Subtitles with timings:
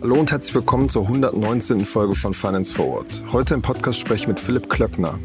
[0.00, 1.84] Hallo und herzlich willkommen zur 119.
[1.84, 3.22] Folge von Finance Forward.
[3.32, 5.20] Heute im Podcast spreche ich mit Philipp Klöckner.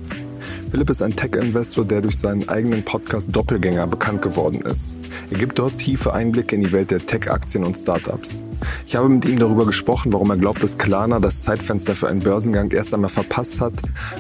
[0.70, 4.98] Philipp ist ein Tech-Investor, der durch seinen eigenen Podcast Doppelgänger bekannt geworden ist.
[5.32, 8.44] Er gibt dort tiefe Einblicke in die Welt der Tech-Aktien und Startups.
[8.86, 12.20] Ich habe mit ihm darüber gesprochen, warum er glaubt, dass Klarna das Zeitfenster für einen
[12.20, 13.74] Börsengang erst einmal verpasst hat,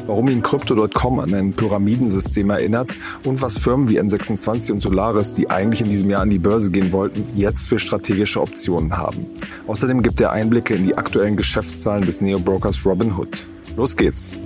[0.05, 2.95] warum ihn Crypto.com an ein Pyramidensystem erinnert
[3.25, 6.71] und was Firmen wie N26 und Solaris, die eigentlich in diesem Jahr an die Börse
[6.71, 9.25] gehen wollten, jetzt für strategische Optionen haben.
[9.67, 13.45] Außerdem gibt er Einblicke in die aktuellen Geschäftszahlen des Neo-Brokers Robinhood.
[13.75, 14.37] Los geht's!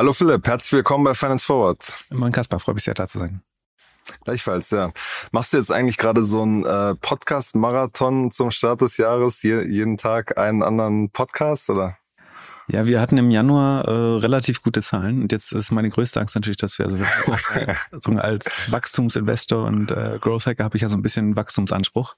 [0.00, 2.06] Hallo Philipp, herzlich willkommen bei Finance Forward.
[2.08, 3.42] Moin Kaspar, freue mich sehr da zu sein.
[4.24, 4.92] Gleichfalls, ja.
[5.30, 9.42] Machst du jetzt eigentlich gerade so einen äh, Podcast-Marathon zum Start des Jahres?
[9.42, 11.98] Je, jeden Tag einen anderen Podcast oder?
[12.68, 13.90] Ja, wir hatten im Januar äh,
[14.20, 16.96] relativ gute Zahlen und jetzt ist meine größte Angst natürlich, dass wir also
[17.92, 22.16] so als Wachstumsinvestor und äh, Growth Hacker habe ich ja so ein bisschen Wachstumsanspruch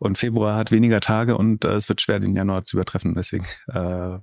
[0.00, 3.14] und Februar hat weniger Tage und äh, es wird schwer, den Januar zu übertreffen.
[3.14, 4.18] Deswegen äh,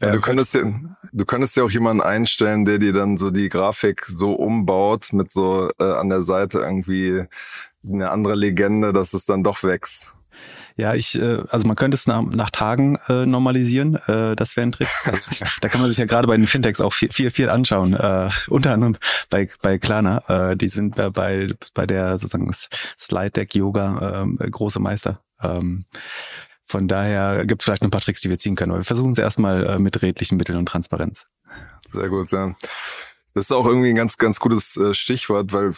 [0.00, 0.62] ja, du könntest ja,
[1.12, 5.30] du könntest ja auch jemanden einstellen, der dir dann so die Grafik so umbaut mit
[5.30, 7.24] so äh, an der Seite irgendwie
[7.86, 10.14] eine andere Legende, dass es dann doch wächst.
[10.76, 13.94] Ja, ich, äh, also man könnte es nach, nach Tagen äh, normalisieren.
[14.08, 14.88] Äh, das wäre ein Trick.
[15.60, 17.94] Da kann man sich ja gerade bei den Fintechs auch viel, viel, viel anschauen.
[17.94, 18.96] Äh, unter anderem
[19.30, 20.50] bei, bei Klarna.
[20.50, 22.50] Äh, die sind bei, bei, bei der sozusagen
[22.98, 25.20] Slide Deck Yoga äh, große Meister.
[25.40, 25.84] Ähm,
[26.66, 28.72] von daher gibt es vielleicht noch ein paar Tricks, die wir ziehen können.
[28.72, 31.26] Aber wir versuchen es erstmal äh, mit redlichen Mitteln und Transparenz.
[31.88, 32.54] Sehr gut, ja.
[33.34, 35.72] Das ist auch irgendwie ein ganz, ganz gutes äh, Stichwort, weil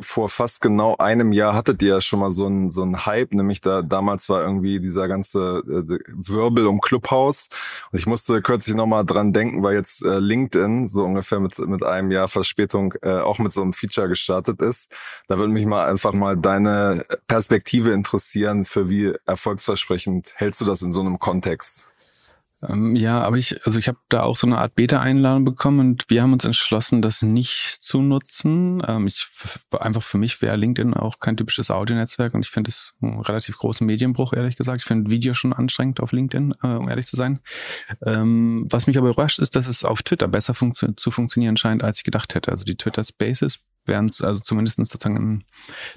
[0.00, 3.34] vor fast genau einem Jahr hattet ihr ja schon mal so ein so ein Hype,
[3.34, 7.48] nämlich da damals war irgendwie dieser ganze äh, Wirbel um Clubhouse.
[7.90, 11.82] Und ich musste kürzlich nochmal dran denken, weil jetzt äh, LinkedIn so ungefähr mit, mit
[11.82, 14.94] einem Jahr Verspätung auch mit so einem Feature gestartet ist.
[15.26, 20.82] Da würde mich mal einfach mal deine Perspektive interessieren, für wie erfolgsversprechend hältst du das
[20.82, 21.89] in so einem Kontext?
[22.68, 26.04] Ähm, ja, aber ich, also ich habe da auch so eine Art Beta-Einladung bekommen und
[26.08, 28.82] wir haben uns entschlossen, das nicht zu nutzen.
[28.86, 29.28] Ähm, ich
[29.78, 33.56] einfach für mich wäre LinkedIn auch kein typisches Audio-Netzwerk und ich finde es einen relativ
[33.56, 34.82] großen Medienbruch, ehrlich gesagt.
[34.82, 37.40] Ich finde Video schon anstrengend auf LinkedIn, äh, um ehrlich zu sein.
[38.04, 41.82] Ähm, was mich aber überrascht, ist, dass es auf Twitter besser funktio zu funktionieren scheint,
[41.82, 42.50] als ich gedacht hätte.
[42.50, 45.44] Also die Twitter Spaces während also zumindest sozusagen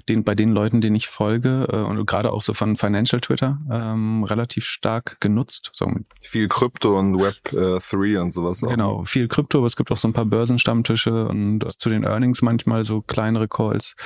[0.08, 3.60] den, bei den Leuten, denen ich folge äh, und gerade auch so von Financial Twitter
[3.70, 5.70] ähm, relativ stark genutzt.
[5.72, 5.90] So.
[6.20, 8.68] Viel Krypto und Web 3 äh, und sowas auch.
[8.68, 12.42] Genau, viel Krypto, aber es gibt auch so ein paar Börsenstammtische und zu den Earnings
[12.42, 13.96] manchmal so kleinere Calls.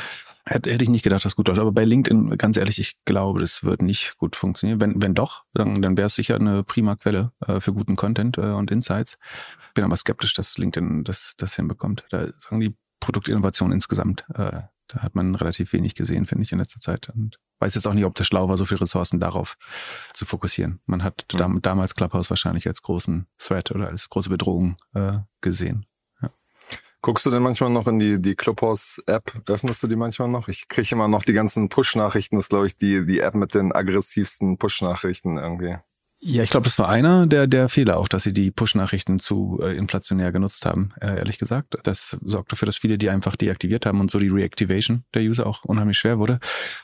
[0.48, 1.60] Hätte, hätte ich nicht gedacht, dass gut läuft.
[1.60, 4.80] Aber bei LinkedIn, ganz ehrlich, ich glaube, das wird nicht gut funktionieren.
[4.80, 8.38] Wenn, wenn doch, dann, dann wäre es sicher eine prima Quelle äh, für guten Content
[8.38, 9.18] äh, und Insights.
[9.74, 12.04] Bin aber skeptisch, dass LinkedIn das, das hinbekommt.
[12.10, 14.24] Da sagen die Produktinnovation insgesamt.
[14.34, 17.10] Äh, da hat man relativ wenig gesehen, finde ich, in letzter Zeit.
[17.10, 19.56] Und weiß jetzt auch nicht, ob das schlau war, so viele Ressourcen darauf
[20.14, 20.80] zu fokussieren.
[20.86, 21.38] Man hat mhm.
[21.38, 25.86] dam damals Clubhouse wahrscheinlich als großen Threat oder als große Bedrohung äh, gesehen.
[26.22, 26.30] Ja.
[27.02, 29.42] Guckst du denn manchmal noch in die, die Clubhouse-App?
[29.46, 30.48] Öffnest du die manchmal noch?
[30.48, 32.36] Ich kriege immer noch die ganzen Push-Nachrichten.
[32.36, 35.78] Das ist, glaube ich, die, die App mit den aggressivsten Push-Nachrichten irgendwie.
[36.20, 39.60] Ja, ich glaube, das war einer der, der Fehler auch, dass sie die Push-Nachrichten zu
[39.62, 41.78] äh, inflationär genutzt haben, äh, ehrlich gesagt.
[41.84, 45.46] Das sorgt dafür, dass viele die einfach deaktiviert haben und so die Reactivation der User
[45.46, 46.40] auch unheimlich schwer wurde.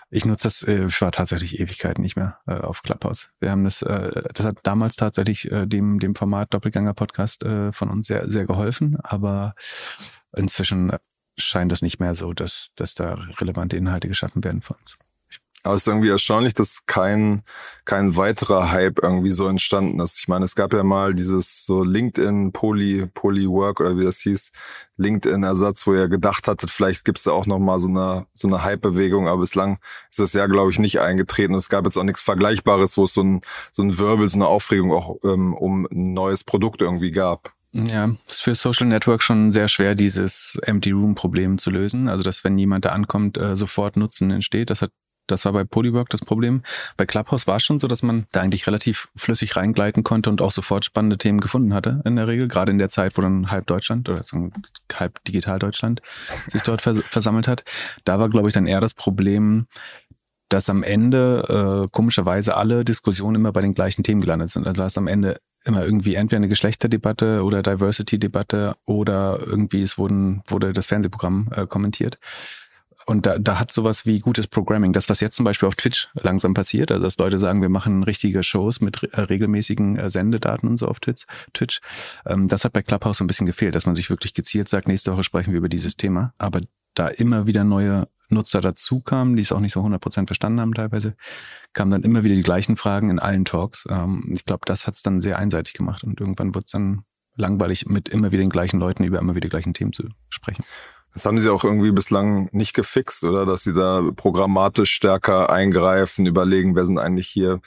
[0.08, 3.30] Ich nutze das, äh, ich war tatsächlich Ewigkeiten nicht mehr äh, auf Clubhouse.
[3.40, 7.90] Wir haben das, äh, das hat damals tatsächlich äh, dem, dem Format Doppelgänger-Podcast äh, von
[7.90, 9.56] uns sehr, sehr geholfen, aber
[10.36, 10.92] inzwischen
[11.36, 14.96] scheint das nicht mehr so, dass, dass da relevante Inhalte geschaffen werden für uns.
[15.64, 17.42] Aber es ist irgendwie erstaunlich, dass kein,
[17.86, 20.18] kein weiterer Hype irgendwie so entstanden ist.
[20.18, 24.52] Ich meine, es gab ja mal dieses so LinkedIn Poly, Polywork oder wie das hieß,
[24.98, 29.26] LinkedIn-Ersatz, wo ihr gedacht hattet, vielleicht gibt's da auch nochmal so eine, so eine Hype-Bewegung,
[29.26, 29.78] aber bislang
[30.10, 31.54] ist das ja, glaube ich, nicht eingetreten.
[31.54, 33.40] Und es gab jetzt auch nichts Vergleichbares, wo es so ein,
[33.72, 37.54] so ein Wirbel, so eine Aufregung auch ähm, um ein neues Produkt irgendwie gab.
[37.72, 42.08] Ja, es ist für Social Network schon sehr schwer, dieses Empty Room Problem zu lösen.
[42.08, 44.70] Also, dass wenn jemand da ankommt, äh, sofort Nutzen entsteht.
[44.70, 44.92] Das hat
[45.26, 46.62] das war bei Polywork das Problem.
[46.96, 50.42] Bei Clubhouse war es schon so, dass man da eigentlich relativ flüssig reingleiten konnte und
[50.42, 53.50] auch sofort spannende Themen gefunden hatte in der Regel, gerade in der Zeit, wo dann
[53.50, 54.22] halb Deutschland oder
[54.92, 56.02] halb digital Deutschland
[56.48, 57.64] sich dort vers versammelt hat.
[58.04, 59.66] Da war, glaube ich, dann eher das Problem,
[60.48, 64.66] dass am Ende äh, komischerweise alle Diskussionen immer bei den gleichen Themen gelandet sind.
[64.66, 70.42] Also hast am Ende immer irgendwie entweder eine Geschlechterdebatte oder Diversity-Debatte oder irgendwie es wurden,
[70.46, 72.18] wurde das Fernsehprogramm äh, kommentiert.
[73.06, 76.08] Und da, da hat sowas wie gutes Programming, das, was jetzt zum Beispiel auf Twitch
[76.14, 80.68] langsam passiert, also dass Leute sagen, wir machen richtige Shows mit äh, regelmäßigen äh, Sendedaten
[80.68, 81.80] und so auf Twitch, Twitch.
[82.26, 84.88] Ähm, das hat bei Clubhouse so ein bisschen gefehlt, dass man sich wirklich gezielt sagt,
[84.88, 86.32] nächste Woche sprechen wir über dieses Thema.
[86.38, 86.60] Aber
[86.94, 90.74] da immer wieder neue Nutzer dazu kamen, die es auch nicht so 100% verstanden haben
[90.74, 91.16] teilweise,
[91.72, 93.86] kamen dann immer wieder die gleichen Fragen in allen Talks.
[93.90, 97.02] Ähm, ich glaube, das hat es dann sehr einseitig gemacht und irgendwann wird es dann
[97.36, 100.64] langweilig, mit immer wieder den gleichen Leuten über immer wieder die gleichen Themen zu sprechen.
[101.14, 103.46] Das haben sie auch irgendwie bislang nicht gefixt, oder?
[103.46, 107.60] Dass sie da programmatisch stärker eingreifen, überlegen, wer sind eigentlich hier.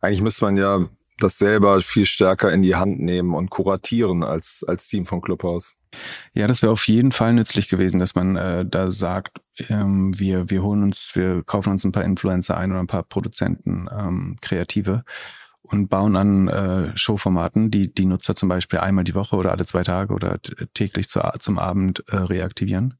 [0.00, 0.88] Eigentlich müsste man ja
[1.18, 5.76] das selber viel stärker in die Hand nehmen und kuratieren als, als Team von Clubhouse.
[6.32, 10.48] Ja, das wäre auf jeden Fall nützlich gewesen, dass man äh, da sagt, ähm, wir,
[10.48, 14.36] wir holen uns, wir kaufen uns ein paar Influencer ein oder ein paar Produzenten, ähm,
[14.40, 15.04] Kreative
[15.72, 19.64] und bauen an äh, Showformaten, die die Nutzer zum Beispiel einmal die Woche oder alle
[19.64, 20.38] zwei Tage oder
[20.74, 22.98] täglich zu, zum Abend äh, reaktivieren.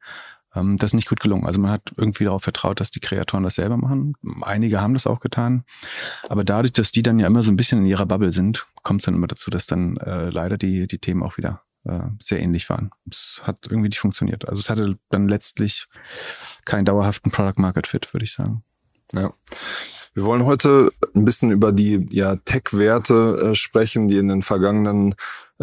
[0.55, 1.47] Ähm, das ist nicht gut gelungen.
[1.47, 4.15] Also man hat irgendwie darauf vertraut, dass die Kreatoren das selber machen.
[4.41, 5.65] Einige haben das auch getan.
[6.29, 9.01] Aber dadurch, dass die dann ja immer so ein bisschen in ihrer Bubble sind, kommt
[9.01, 12.41] es dann immer dazu, dass dann äh, leider die, die Themen auch wieder äh, sehr
[12.41, 12.91] ähnlich waren.
[13.11, 14.49] Es hat irgendwie nicht funktioniert.
[14.49, 15.89] Also es hatte dann letztlich
[16.65, 18.63] keinen dauerhaften Product Market Fit, würde ich sagen.
[19.13, 19.33] Ja.
[20.15, 25.15] Wir wollen heute ein bisschen über die ja, Tech-Werte äh, sprechen, die in den vergangenen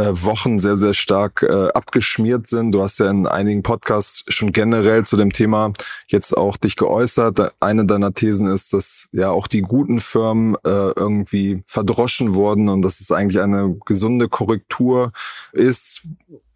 [0.08, 2.72] Wochen sehr, sehr stark äh, abgeschmiert sind.
[2.72, 5.74] Du hast ja in einigen Podcasts schon generell zu dem Thema
[6.08, 7.54] jetzt auch dich geäußert.
[7.60, 12.82] Eine deiner Thesen ist, dass ja auch die guten Firmen äh, irgendwie verdroschen wurden und
[12.82, 15.12] dass es eigentlich eine gesunde Korrektur
[15.52, 16.04] ist,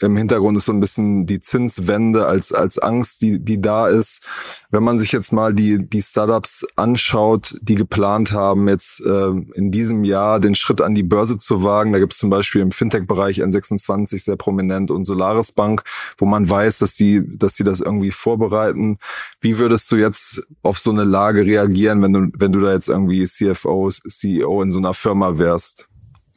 [0.03, 4.21] im Hintergrund ist so ein bisschen die Zinswende als, als Angst, die, die da ist.
[4.69, 9.71] Wenn man sich jetzt mal die, die Startups anschaut, die geplant haben, jetzt äh, in
[9.71, 12.71] diesem Jahr den Schritt an die Börse zu wagen, da gibt es zum Beispiel im
[12.71, 15.83] Fintech-Bereich N26 sehr prominent und Solaris Bank,
[16.17, 18.97] wo man weiß, dass die, dass die das irgendwie vorbereiten.
[19.41, 22.89] Wie würdest du jetzt auf so eine Lage reagieren, wenn du, wenn du da jetzt
[22.89, 25.89] irgendwie CFO, CEO in so einer Firma wärst?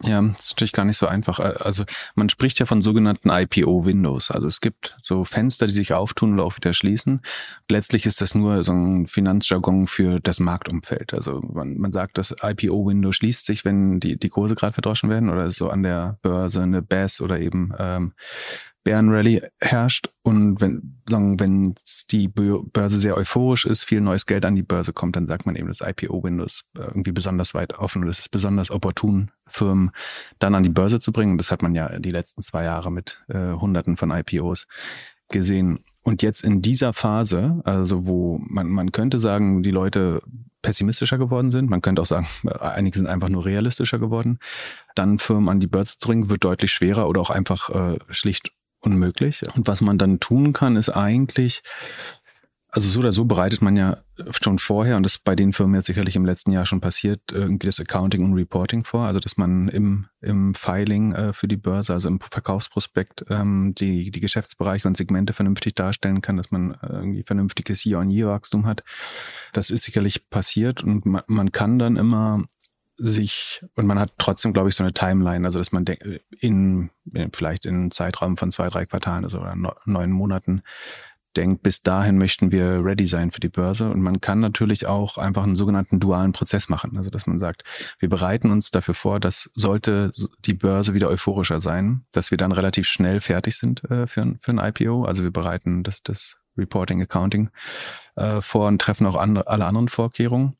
[0.02, 1.40] Ja, ist natürlich gar nicht so einfach.
[1.40, 1.84] Also
[2.14, 4.30] man spricht ja von sogenannten IPO-Windows.
[4.30, 7.22] Also es gibt so Fenster, die sich auftun oder auch wieder schließen.
[7.70, 11.14] Letztlich ist das nur so ein Finanzjargon für das Marktumfeld.
[11.14, 15.30] Also man, man sagt, das IPO-Window schließt sich, wenn die, die Kurse gerade verdroschen werden
[15.30, 18.12] oder so an der Börse eine BAS oder eben ähm,
[18.86, 21.74] Bärenrally herrscht und wenn, wenn
[22.12, 25.56] die Börse sehr euphorisch ist, viel neues Geld an die Börse kommt, dann sagt man
[25.56, 29.90] eben, das IPO-Window ist äh, irgendwie besonders weit offen und es ist besonders opportun, Firmen
[30.38, 31.36] dann an die Börse zu bringen.
[31.36, 34.68] Das hat man ja die letzten zwei Jahre mit äh, Hunderten von IPOs
[35.30, 35.80] gesehen.
[36.02, 40.22] Und jetzt in dieser Phase, also wo man, man könnte sagen, die Leute
[40.62, 42.28] pessimistischer geworden sind, man könnte auch sagen,
[42.60, 44.38] einige sind einfach nur realistischer geworden,
[44.94, 48.52] dann Firmen an die Börse zu bringen, wird deutlich schwerer oder auch einfach äh, schlicht
[48.86, 49.42] unmöglich.
[49.54, 51.62] Und was man dann tun kann, ist eigentlich,
[52.70, 53.98] also so oder so bereitet man ja
[54.30, 57.20] schon vorher, und das ist bei den Firmen jetzt sicherlich im letzten Jahr schon passiert,
[57.32, 61.56] irgendwie das Accounting und Reporting vor, also dass man im, im Filing äh, für die
[61.56, 66.72] Börse, also im Verkaufsprospekt, ähm, die, die Geschäftsbereiche und Segmente vernünftig darstellen kann, dass man
[66.74, 68.84] äh, irgendwie vernünftiges Year-on-Year-Wachstum hat.
[69.52, 72.44] Das ist sicherlich passiert und man, man kann dann immer
[72.96, 77.30] sich und man hat trotzdem, glaube ich, so eine Timeline, also dass man in, in
[77.32, 79.54] vielleicht in einem Zeitraum von zwei, drei Quartalen also oder
[79.84, 80.62] neun Monaten
[81.36, 83.90] denkt, bis dahin möchten wir ready sein für die Börse.
[83.90, 86.96] Und man kann natürlich auch einfach einen sogenannten dualen Prozess machen.
[86.96, 87.64] Also dass man sagt,
[87.98, 90.12] wir bereiten uns dafür vor, dass sollte
[90.44, 94.38] die Börse wieder euphorischer sein, dass wir dann relativ schnell fertig sind äh, für, ein,
[94.40, 95.04] für ein IPO.
[95.04, 97.50] Also wir bereiten das, das Reporting, Accounting
[98.16, 100.56] äh, vor und treffen auch andere, alle anderen Vorkehrungen.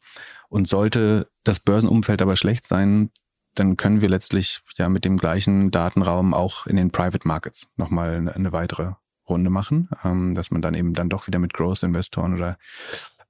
[0.48, 3.10] Und sollte das Börsenumfeld aber schlecht sein,
[3.54, 8.30] dann können wir letztlich ja mit dem gleichen Datenraum auch in den Private Markets nochmal
[8.34, 8.92] eine, weitere
[9.28, 12.58] Runde machen, ähm, dass man dann eben dann doch wieder mit Growth-Investoren oder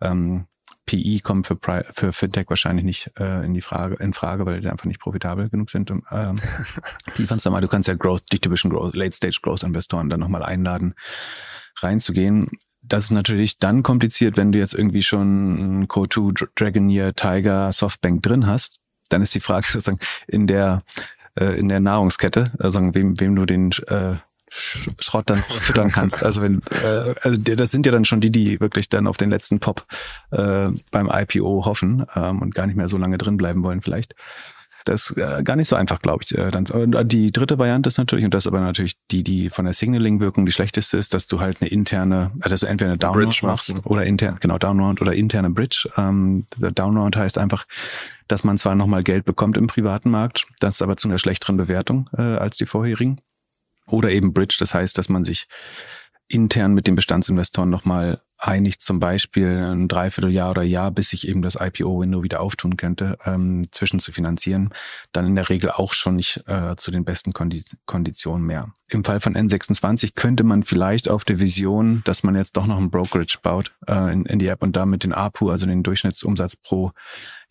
[0.01, 0.47] ähm,
[0.87, 4.63] PE kommt für, Pri für Fintech wahrscheinlich nicht äh, in die Frage, in Frage, weil
[4.63, 5.91] sie einfach nicht profitabel genug sind.
[5.91, 6.37] Um, ähm,
[7.15, 10.43] PE fandst du mal, du kannst ja Growth, die typischen Growth, Late-Stage Growth-Investoren dann nochmal
[10.43, 10.95] einladen,
[11.79, 12.51] reinzugehen
[12.89, 18.47] das ist natürlich dann kompliziert, wenn du jetzt irgendwie schon Co2, Dragoneer, Tiger, Softbank drin
[18.47, 18.81] hast.
[19.09, 20.81] Dann ist die Frage sozusagen in der
[21.39, 24.17] äh, in der Nahrungskette, also wem, wem du den äh,
[24.99, 26.23] Schrott dann füttern kannst.
[26.23, 29.31] Also wenn, äh, also das sind ja dann schon die, die wirklich dann auf den
[29.31, 29.87] letzten Pop
[30.31, 34.15] äh, beim IPO hoffen ähm, und gar nicht mehr so lange drin bleiben wollen vielleicht.
[34.87, 36.37] Das ist äh, gar nicht so einfach, glaube ich.
[36.37, 36.65] Äh, dann,
[37.09, 40.47] die dritte Variante ist natürlich, und das ist aber natürlich die, die von der Signaling-Wirkung
[40.47, 43.47] die schlechteste ist, dass du halt eine interne, also dass du entweder eine Downround Bridge
[43.47, 45.91] machst oder intern, genau, Downround oder interne Bridge.
[45.97, 47.67] Ähm, Downround heißt einfach,
[48.29, 51.57] dass man zwar nochmal Geld bekommt im privaten Markt, das ist aber zu einer schlechteren
[51.57, 53.21] Bewertung äh, als die vorherigen.
[53.89, 55.47] Oder eben Bridge, das heißt, dass man sich
[56.29, 61.43] intern mit den Bestandsinvestoren nochmal einig, zum Beispiel ein Dreivierteljahr oder Jahr, bis sich eben
[61.43, 64.75] das IPO-Window wieder auftun könnte, ähm, zwischen zu finanzieren,
[65.13, 68.73] dann in der Regel auch schon nicht äh, zu den besten Kondi Konditionen mehr.
[68.89, 72.79] Im Fall von N26 könnte man vielleicht auf der Vision, dass man jetzt doch noch
[72.79, 76.57] ein Brokerage baut äh, in, in die App und damit den APU, also den Durchschnittsumsatz
[76.57, 76.93] pro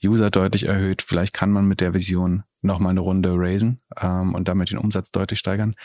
[0.04, 1.02] User deutlich erhöht.
[1.02, 5.12] Vielleicht kann man mit der Vision nochmal eine Runde raisen ähm, und damit den Umsatz
[5.12, 5.76] deutlich steigern.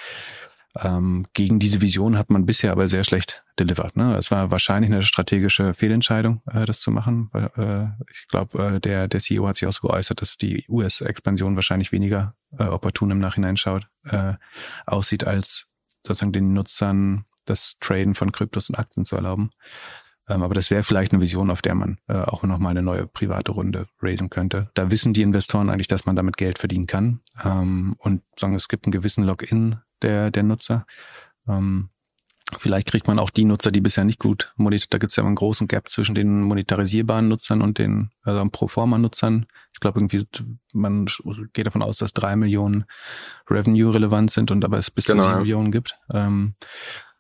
[0.79, 3.97] Ähm, gegen diese Vision hat man bisher aber sehr schlecht delivered.
[3.97, 4.17] Ne?
[4.17, 7.29] Es war wahrscheinlich eine strategische Fehlentscheidung, äh, das zu machen.
[7.33, 10.65] Weil, äh, ich glaube, äh, der, der CEO hat sich auch so geäußert, dass die
[10.69, 14.35] US-Expansion wahrscheinlich weniger äh, opportun im Nachhinein schaut, äh,
[14.87, 15.67] aussieht, als
[16.07, 19.51] sozusagen den Nutzern das Traden von Kryptos und Aktien zu erlauben.
[20.29, 23.07] Ähm, aber das wäre vielleicht eine Vision, auf der man äh, auch nochmal eine neue
[23.07, 24.71] private Runde raisen könnte.
[24.75, 27.21] Da wissen die Investoren eigentlich, dass man damit Geld verdienen kann.
[27.43, 30.87] Ähm, und sagen, es gibt einen gewissen Login der, der Nutzer.
[31.49, 31.91] Ähm,
[32.59, 34.95] vielleicht kriegt man auch die Nutzer, die bisher nicht gut monetisiert.
[34.95, 38.45] Da gibt es ja immer einen großen Gap zwischen den monetarisierbaren Nutzern und den also
[38.45, 39.47] Proforma-Nutzern.
[39.73, 40.27] Ich glaube irgendwie,
[40.73, 41.07] man
[41.53, 42.85] geht davon aus, dass drei Millionen
[43.49, 45.41] Revenue relevant sind und aber es bis genau, zu sieben.
[45.41, 45.97] Millionen gibt.
[46.13, 46.55] Ähm,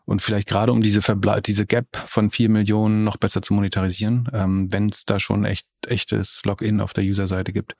[0.04, 4.28] und vielleicht gerade um diese Verble diese Gap von vier Millionen noch besser zu monetarisieren,
[4.32, 7.76] ähm, wenn es da schon echt echtes Login auf der User-Seite gibt,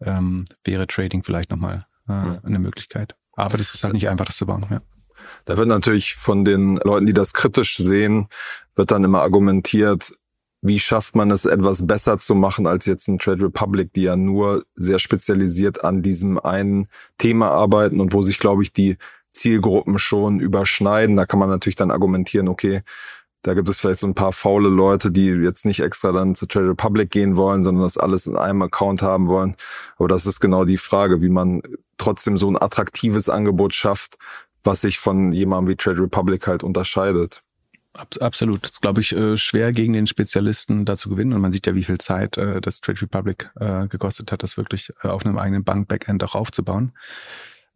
[0.00, 2.40] ähm, wäre Trading vielleicht nochmal äh, ja.
[2.44, 3.16] eine Möglichkeit.
[3.34, 4.66] Aber das ist halt nicht einfach, das zu bauen.
[4.70, 4.80] Ja.
[5.44, 8.28] Da wird natürlich von den Leuten, die das kritisch sehen,
[8.74, 10.12] wird dann immer argumentiert,
[10.62, 14.16] wie schafft man es, etwas besser zu machen als jetzt ein Trade Republic, die ja
[14.16, 16.86] nur sehr spezialisiert an diesem einen
[17.18, 18.96] Thema arbeiten und wo sich, glaube ich, die
[19.32, 21.16] Zielgruppen schon überschneiden.
[21.16, 22.82] Da kann man natürlich dann argumentieren, okay,
[23.42, 26.46] da gibt es vielleicht so ein paar faule Leute, die jetzt nicht extra dann zu
[26.46, 29.56] Trade Republic gehen wollen, sondern das alles in einem Account haben wollen.
[29.98, 31.62] Aber das ist genau die Frage, wie man
[31.98, 34.16] trotzdem so ein attraktives Angebot schafft,
[34.62, 37.42] was sich von jemandem wie Trade Republic halt unterscheidet.
[38.20, 38.62] Absolut.
[38.62, 41.34] Das ist, glaube ich, äh, schwer gegen den Spezialisten da zu gewinnen.
[41.34, 44.56] Und man sieht ja, wie viel Zeit äh, das Trade Republic äh, gekostet hat, das
[44.56, 46.92] wirklich auf einem eigenen Bank-Backend auch aufzubauen.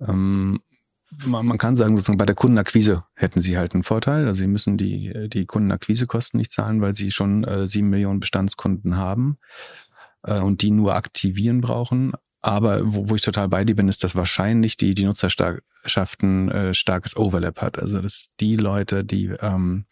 [0.01, 0.61] Ähm,
[1.25, 4.27] man, man kann sagen, sozusagen bei der Kundenakquise hätten sie halt einen Vorteil.
[4.27, 8.97] Also sie müssen die, die Kundenakquisekosten nicht zahlen, weil sie schon äh, sieben Millionen Bestandskunden
[8.97, 9.39] haben
[10.23, 12.13] äh, und die nur aktivieren brauchen.
[12.41, 16.75] Aber wo, wo ich total bei dir bin, ist, dass wahrscheinlich die, die Nutzerschaften äh,
[16.75, 17.79] starkes Overlap hat.
[17.79, 19.87] Also dass die Leute, die, ähm,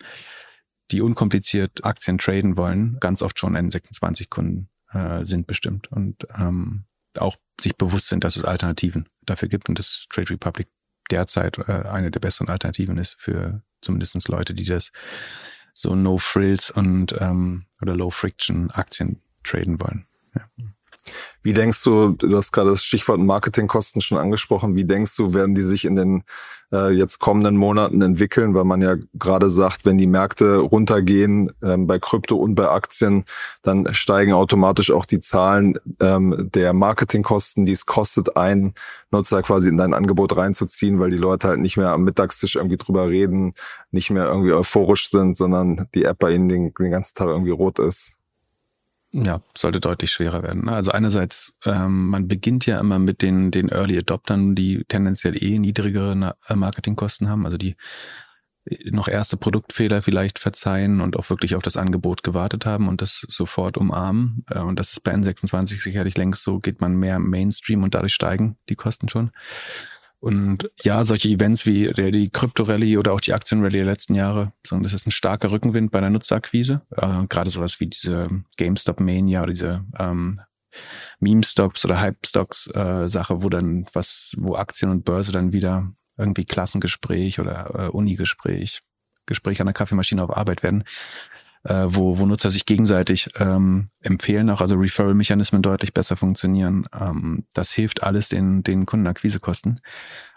[0.90, 6.84] die unkompliziert Aktien traden wollen, ganz oft schon N26-Kunden äh, sind bestimmt und ähm,
[7.18, 10.68] auch sich bewusst sind, dass es Alternativen dafür gibt und das Trade Republic
[11.10, 14.92] derzeit äh, eine der besseren Alternativen ist für zumindestens Leute, die das
[15.72, 20.06] so No Frills und ähm, oder Low Friction Aktien traden wollen.
[20.34, 20.48] Ja.
[21.42, 25.54] Wie denkst du, du hast gerade das Stichwort Marketingkosten schon angesprochen, wie denkst du, werden
[25.54, 26.24] die sich in den
[26.72, 28.54] äh, jetzt kommenden Monaten entwickeln?
[28.54, 33.24] Weil man ja gerade sagt, wenn die Märkte runtergehen ähm, bei Krypto und bei Aktien,
[33.62, 38.74] dann steigen automatisch auch die Zahlen ähm, der Marketingkosten, die es kostet, einen
[39.10, 42.78] Nutzer quasi in dein Angebot reinzuziehen, weil die Leute halt nicht mehr am Mittagstisch irgendwie
[42.78, 43.52] drüber reden,
[43.90, 47.50] nicht mehr irgendwie euphorisch sind, sondern die App bei ihnen den, den ganzen Tag irgendwie
[47.50, 48.18] rot ist.
[49.16, 50.64] Ja, sollte deutlich schwerer werden.
[50.64, 50.72] Ne?
[50.72, 55.60] Also einerseits, ähm, man beginnt ja immer mit den, den Early Adoptern, die tendenziell eh
[55.60, 57.76] niedrigere äh, Marketingkosten haben, also die
[58.64, 63.02] äh, noch erste Produktfehler vielleicht verzeihen und auch wirklich auf das Angebot gewartet haben und
[63.02, 64.44] das sofort umarmen.
[64.50, 68.14] Äh, und das ist bei N26 sicherlich längst so, geht man mehr Mainstream und dadurch
[68.14, 69.30] steigen die Kosten schon.
[70.24, 74.54] Und ja, solche Events wie der, die Krypto-Rallye oder auch die Aktien-Rallye der letzten Jahre,
[74.66, 76.80] sondern das ist ein starker Rückenwind bei der Nutzerakquise.
[76.96, 80.40] Äh, Gerade sowas wie diese GameStop-Mania oder diese ähm,
[81.20, 87.38] Meme-Stocks oder Hype-Stocks-Sache, äh, wo dann was, wo Aktien und Börse dann wieder irgendwie Klassengespräch
[87.38, 88.80] oder äh, Unigespräch,
[89.26, 90.84] Gespräch an der Kaffeemaschine auf Arbeit werden
[91.64, 96.86] äh, wo, wo Nutzer sich gegenseitig ähm, empfehlen, auch also Referral-Mechanismen deutlich besser funktionieren.
[96.98, 99.80] Ähm, das hilft alles den, den Kundenakquisekosten.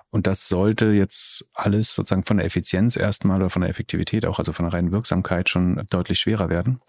[0.09, 4.39] Und das sollte jetzt alles sozusagen von der Effizienz erstmal oder von der Effektivität auch,
[4.39, 6.79] also von der reinen Wirksamkeit schon deutlich schwerer werden.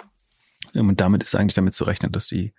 [0.75, 2.55] Und damit ist eigentlich damit zu rechnen, dass die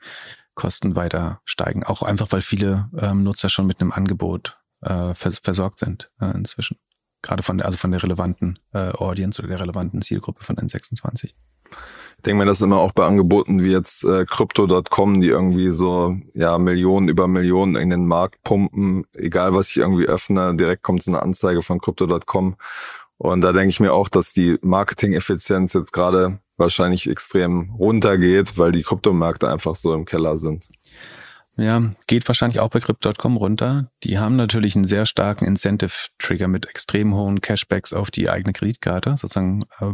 [0.55, 1.83] Kosten weiter steigen.
[1.83, 6.31] Auch einfach, weil viele ähm, Nutzer schon mit einem Angebot äh, vers versorgt sind äh,
[6.31, 6.77] inzwischen.
[7.21, 11.33] Gerade von der, also von der relevanten äh, Audience oder der relevanten Zielgruppe von N26.
[12.17, 16.17] Ich denke mir das immer auch bei Angeboten wie jetzt äh, Crypto.com, die irgendwie so
[16.33, 19.05] ja Millionen über Millionen in den Markt pumpen.
[19.13, 22.57] Egal was ich irgendwie öffne, direkt kommt so eine Anzeige von Crypto.com.
[23.17, 28.71] Und da denke ich mir auch, dass die Marketing-Effizienz jetzt gerade wahrscheinlich extrem runtergeht, weil
[28.71, 30.67] die Kryptomärkte einfach so im Keller sind.
[31.57, 33.91] Ja, geht wahrscheinlich auch bei Crypto.com runter.
[34.03, 39.17] Die haben natürlich einen sehr starken Incentive-Trigger mit extrem hohen Cashbacks auf die eigene Kreditkarte,
[39.17, 39.91] sozusagen, äh,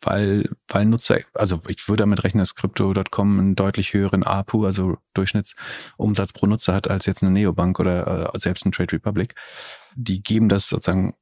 [0.00, 4.98] weil, weil Nutzer, also ich würde damit rechnen, dass Crypto.com einen deutlich höheren APU, also
[5.14, 9.34] Durchschnittsumsatz pro Nutzer hat, als jetzt eine Neobank oder äh, selbst ein Trade Republic.
[9.96, 11.14] Die geben das sozusagen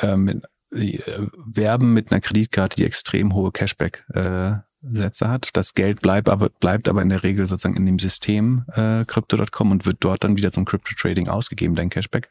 [0.00, 5.50] äh, mit, die äh, werben mit einer Kreditkarte, die extrem hohe Cashback äh, Sätze hat.
[5.54, 9.70] Das Geld bleibt aber, bleibt aber in der Regel sozusagen in dem System äh, Crypto.com
[9.70, 12.28] und wird dort dann wieder zum Crypto-Trading ausgegeben, dein Cashback.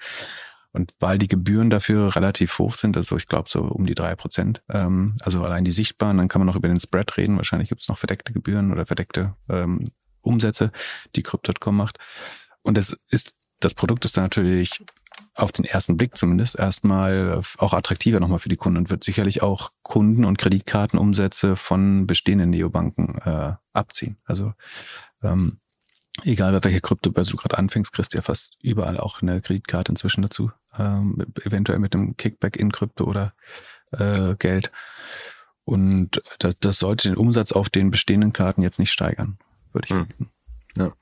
[0.72, 4.16] Und weil die Gebühren dafür relativ hoch sind, also ich glaube so um die drei
[4.16, 7.38] Prozent, ähm, also allein die sichtbaren, dann kann man noch über den Spread reden.
[7.38, 9.84] Wahrscheinlich gibt es noch verdeckte Gebühren oder verdeckte ähm,
[10.22, 10.72] Umsätze,
[11.16, 11.98] die Crypto.com macht.
[12.62, 14.84] Und das ist, das Produkt ist dann natürlich
[15.34, 19.42] auf den ersten Blick zumindest erstmal auch attraktiver nochmal für die Kunden und wird sicherlich
[19.42, 24.18] auch Kunden- und Kreditkartenumsätze von bestehenden Neobanken äh, abziehen.
[24.26, 24.54] Also
[25.24, 25.60] ähm,
[26.24, 29.92] egal bei welcher Kryptobörse du gerade anfängst, kriegst du ja fast überall auch eine Kreditkarte
[29.92, 30.52] inzwischen dazu.
[30.78, 33.34] Ähm, eventuell mit einem Kickback in Krypto oder
[33.92, 34.72] äh, Geld.
[35.66, 39.38] Und das, das sollte den Umsatz auf den bestehenden Karten jetzt nicht steigern,
[39.72, 40.08] würde ich hm.
[40.08, 40.32] finden.
[40.78, 40.94] Ja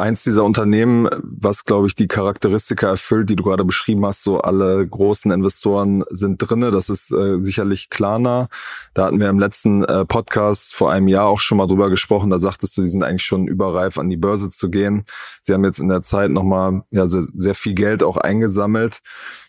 [0.00, 4.22] eins dieser Unternehmen, was, glaube ich, die Charakteristika erfüllt, die du gerade beschrieben hast.
[4.22, 6.70] So alle großen Investoren sind drinne.
[6.70, 8.48] Das ist äh, sicherlich Klarna.
[8.94, 12.30] Da hatten wir im letzten äh, Podcast vor einem Jahr auch schon mal drüber gesprochen.
[12.30, 15.04] Da sagtest du, die sind eigentlich schon überreif, an die Börse zu gehen.
[15.42, 19.00] Sie haben jetzt in der Zeit nochmal ja, sehr, sehr viel Geld auch eingesammelt.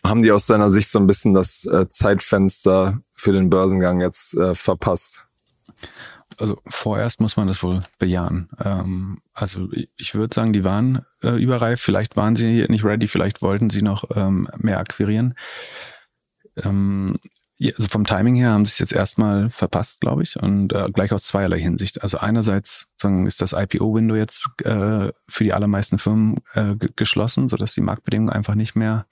[0.04, 4.34] Haben die aus deiner Sicht so ein bisschen das äh, Zeitfenster für den Börsengang jetzt
[4.34, 5.26] äh, verpasst?
[6.38, 8.48] Also vorerst muss man das wohl bejahen.
[8.62, 11.80] Ähm, also ich würde sagen, die waren äh, überreif.
[11.80, 15.34] Vielleicht waren sie nicht ready, vielleicht wollten sie noch ähm, mehr akquirieren.
[16.56, 17.18] Ähm,
[17.76, 21.12] also vom Timing her haben sie es jetzt erstmal verpasst, glaube ich, und äh, gleich
[21.12, 22.02] aus zweierlei Hinsicht.
[22.02, 27.74] Also einerseits sagen, ist das IPO-Window jetzt äh, für die allermeisten Firmen äh, geschlossen, sodass
[27.74, 29.06] die Marktbedingungen einfach nicht mehr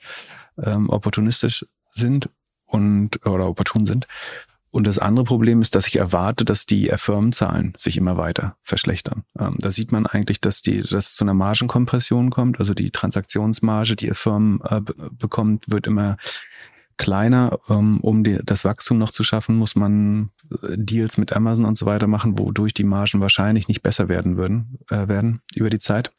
[0.59, 2.29] ähm, opportunistisch sind
[2.67, 4.07] und oder opportun sind.
[4.71, 9.25] Und das andere Problem ist, dass ich erwarte, dass die Firmenzahlen sich immer weiter verschlechtern.
[9.39, 12.61] Ähm, da sieht man eigentlich, dass die, dass zu einer Margenkompression kommt.
[12.61, 14.81] Also die Transaktionsmarge, die Firmen äh,
[15.13, 16.17] bekommt, wird immer
[17.01, 17.59] kleiner.
[17.69, 20.31] Ähm, um die, das Wachstum noch zu schaffen, muss man
[20.63, 24.37] äh, Deals mit Amazon und so weiter machen, wodurch die Margen wahrscheinlich nicht besser werden
[24.37, 26.13] würden, äh, werden über die Zeit.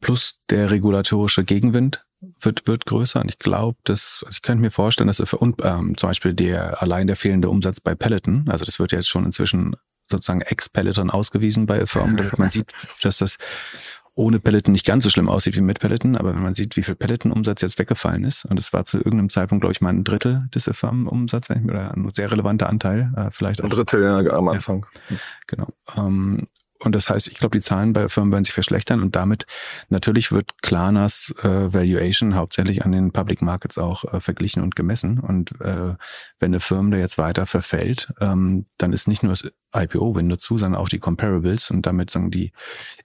[0.00, 2.04] Plus der regulatorische Gegenwind,
[2.40, 3.20] wird, wird größer.
[3.20, 6.82] Und ich glaube, dass, also ich könnte mir vorstellen, dass und ähm, zum Beispiel der
[6.82, 11.66] allein der fehlende Umsatz bei Peloton, also das wird jetzt schon inzwischen sozusagen ex-Peloton ausgewiesen
[11.66, 13.38] bei Firmen, damit man sieht, dass das
[14.16, 16.82] ohne Peloton nicht ganz so schlimm aussieht wie mit Peloton, aber wenn man sieht, wie
[16.82, 20.04] viel Peloton-Umsatz jetzt weggefallen ist, und es war zu irgendeinem Zeitpunkt, glaube ich, mal ein
[20.04, 21.08] Drittel des mir
[21.68, 23.64] oder ein sehr relevanter Anteil, äh, vielleicht auch.
[23.64, 24.86] Ein Drittel ja, am Anfang.
[25.10, 25.16] Ja,
[25.48, 25.68] genau.
[25.96, 26.46] Ähm,
[26.84, 29.46] und das heißt, ich glaube, die Zahlen bei Firmen werden sich verschlechtern und damit
[29.88, 35.18] natürlich wird Klarnas äh, Valuation hauptsächlich an den Public Markets auch äh, verglichen und gemessen.
[35.18, 35.94] Und äh,
[36.38, 40.58] wenn eine Firma da jetzt weiter verfällt, ähm, dann ist nicht nur das IPO-Window zu,
[40.58, 42.52] sondern auch die Comparables und damit sagen die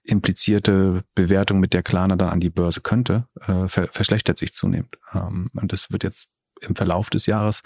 [0.04, 4.98] implizierte Bewertung, mit der Klarna dann an die Börse könnte, äh, ver verschlechtert sich zunehmend.
[5.14, 6.30] Ähm, und das wird jetzt
[6.62, 7.64] im Verlauf des Jahres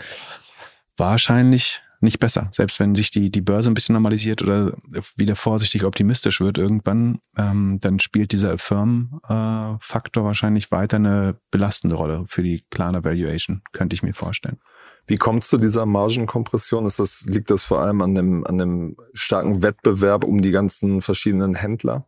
[0.98, 2.50] wahrscheinlich nicht besser.
[2.52, 4.78] Selbst wenn sich die, die Börse ein bisschen normalisiert oder
[5.16, 11.96] wieder vorsichtig optimistisch wird irgendwann, ähm, dann spielt dieser Firm-Faktor äh, wahrscheinlich weiter eine belastende
[11.96, 14.60] Rolle für die Klarna Valuation, könnte ich mir vorstellen.
[15.06, 16.86] Wie kommt es zu dieser Margenkompression?
[16.86, 21.02] Ist das, liegt das vor allem an dem, an dem starken Wettbewerb um die ganzen
[21.02, 22.08] verschiedenen Händler?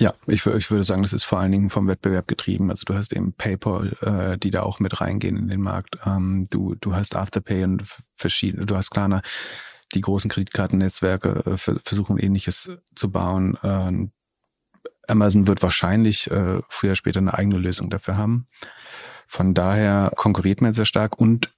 [0.00, 2.70] Ja, ich, ich würde sagen, das ist vor allen Dingen vom Wettbewerb getrieben.
[2.70, 5.98] Also du hast eben PayPal, äh, die da auch mit reingehen in den Markt.
[6.06, 7.84] Ähm, du, du hast Afterpay und
[8.14, 9.20] verschiedene, du hast Klarna,
[9.94, 13.58] die großen Kreditkartennetzwerke äh, versuchen ähnliches zu bauen.
[13.62, 14.08] Äh,
[15.06, 18.46] Amazon wird wahrscheinlich äh, früher später eine eigene Lösung dafür haben.
[19.26, 21.52] Von daher konkurriert man sehr stark und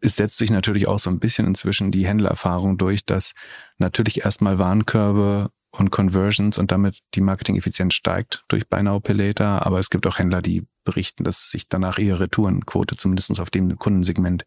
[0.00, 3.34] es setzt sich natürlich auch so ein bisschen inzwischen die Händlererfahrung durch, dass
[3.78, 9.66] natürlich erstmal Warenkörbe und Conversions und damit die Marketing-Effizienz steigt durch Buy Now Pay Later.
[9.66, 13.76] Aber es gibt auch Händler, die berichten, dass sich danach ihre Retourenquote zumindest auf dem
[13.78, 14.44] Kundensegment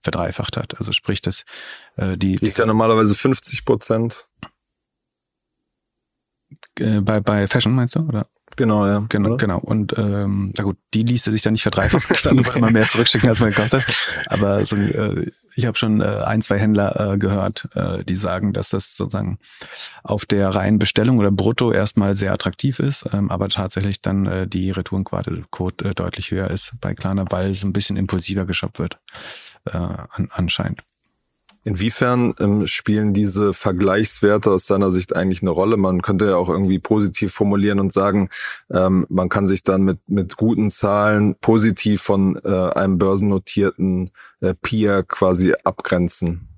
[0.00, 0.78] verdreifacht hat.
[0.78, 1.44] Also sprich, dass
[1.96, 4.28] äh, die, die ist ja normalerweise 50 Prozent.
[6.78, 8.28] Äh, bei, bei Fashion meinst du, oder?
[8.58, 9.06] Genau, ja.
[9.08, 9.36] Genau, Oder?
[9.36, 9.58] genau.
[9.60, 13.38] Und ähm, na gut, die ließe sich dann nicht verdreifachen, dann immer mehr zurückschicken, als
[13.38, 13.84] man gekauft hat.
[14.26, 18.52] Aber so, äh, ich habe schon äh, ein, zwei Händler äh, gehört, äh, die sagen,
[18.52, 19.38] dass das sozusagen
[20.02, 24.48] auf der reinen Bestellung oder Brutto erstmal sehr attraktiv ist, ähm, aber tatsächlich dann äh,
[24.48, 25.44] die Retourenquote
[25.84, 28.98] äh, deutlich höher ist bei Klarna, weil es ein bisschen impulsiver geshoppt wird,
[29.66, 30.82] äh, an, anscheinend.
[31.68, 35.76] Inwiefern ähm, spielen diese Vergleichswerte aus deiner Sicht eigentlich eine Rolle?
[35.76, 38.30] Man könnte ja auch irgendwie positiv formulieren und sagen,
[38.72, 44.08] ähm, man kann sich dann mit, mit guten Zahlen positiv von äh, einem börsennotierten
[44.40, 46.48] äh, Peer quasi abgrenzen.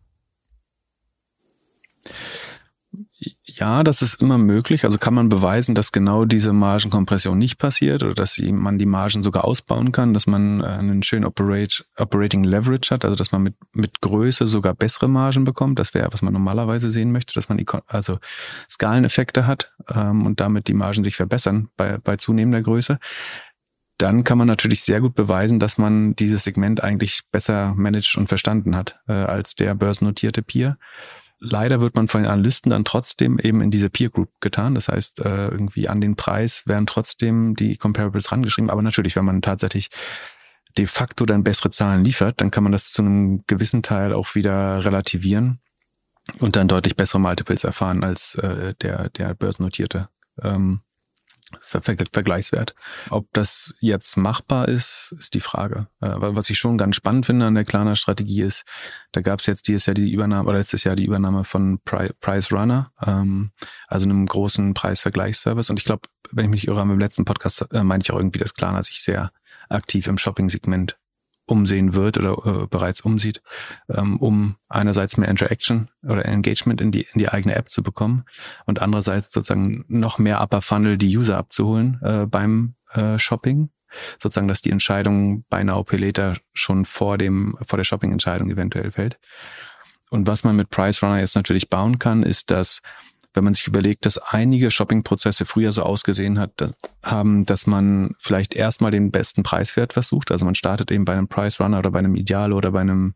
[3.60, 4.84] Ja, das ist immer möglich.
[4.84, 9.22] Also kann man beweisen, dass genau diese Margenkompression nicht passiert oder dass man die Margen
[9.22, 13.42] sogar ausbauen kann, dass man äh, einen schönen Operate, Operating Leverage hat, also dass man
[13.42, 15.78] mit, mit Größe sogar bessere Margen bekommt.
[15.78, 18.16] Das wäre, was man normalerweise sehen möchte, dass man also
[18.70, 22.98] Skaleneffekte hat ähm, und damit die Margen sich verbessern bei, bei zunehmender Größe.
[23.98, 28.28] Dann kann man natürlich sehr gut beweisen, dass man dieses Segment eigentlich besser managed und
[28.28, 30.78] verstanden hat äh, als der börsennotierte Peer
[31.40, 34.74] leider wird man von den Analysten dann trotzdem eben in diese Peer Group getan.
[34.74, 38.70] Das heißt, äh, irgendwie an den Preis werden trotzdem die Comparables rangeschrieben.
[38.70, 39.88] Aber natürlich, wenn man tatsächlich
[40.78, 44.34] de facto dann bessere Zahlen liefert, dann kann man das zu einem gewissen Teil auch
[44.34, 45.60] wieder relativieren
[46.38, 50.08] und dann deutlich bessere Multiples erfahren als äh, der, der börsennotierte.
[50.40, 50.78] Ähm,
[51.70, 52.74] Ver Ver Vergleichswert.
[53.10, 55.86] Ob das jetzt machbar ist, ist die Frage.
[56.00, 58.64] Äh, was ich schon ganz spannend finde an der Klarner Strategie ist,
[59.12, 62.10] da gab es jetzt dieses Jahr die Übernahme oder letztes Jahr die Übernahme von Pri
[62.20, 63.52] Price Runner, ähm,
[63.86, 65.70] also einem großen Preisvergleichsservice.
[65.70, 66.02] Und ich glaube,
[66.32, 69.00] wenn ich mich irre, im letzten Podcast äh, meine ich auch irgendwie, dass Klarna sich
[69.00, 69.30] sehr
[69.68, 70.98] aktiv im Shopping-Segment
[71.50, 73.42] umsehen wird oder äh, bereits umsieht,
[73.88, 78.24] ähm, um einerseits mehr Interaction oder Engagement in die, in die eigene App zu bekommen
[78.66, 83.70] und andererseits sozusagen noch mehr Upper Funnel die User abzuholen äh, beim äh, Shopping.
[84.22, 88.92] Sozusagen, dass die Entscheidung bei Now Pay Later schon vor dem, vor der Shopping-Entscheidung eventuell
[88.92, 89.18] fällt.
[90.10, 92.82] Und was man mit Price Runner jetzt natürlich bauen kann, ist, dass
[93.32, 98.14] wenn man sich überlegt, dass einige Shopping-Prozesse früher so ausgesehen hat, dass, haben, dass man
[98.18, 100.30] vielleicht erstmal den besten Preiswert versucht.
[100.32, 103.14] Also man startet eben bei einem Price Runner oder bei einem Ideal oder bei einem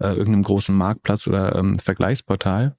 [0.00, 2.76] äh, irgendeinem großen Marktplatz oder ähm, Vergleichsportal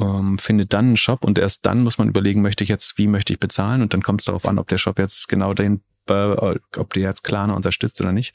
[0.00, 3.06] ähm, findet dann einen Shop und erst dann muss man überlegen, möchte ich jetzt, wie
[3.06, 5.82] möchte ich bezahlen und dann kommt es darauf an, ob der Shop jetzt genau den,
[6.08, 8.34] äh, ob der jetzt Klarna unterstützt oder nicht.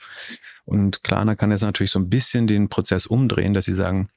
[0.66, 4.10] Und Klarna kann jetzt natürlich so ein bisschen den Prozess umdrehen, dass sie sagen,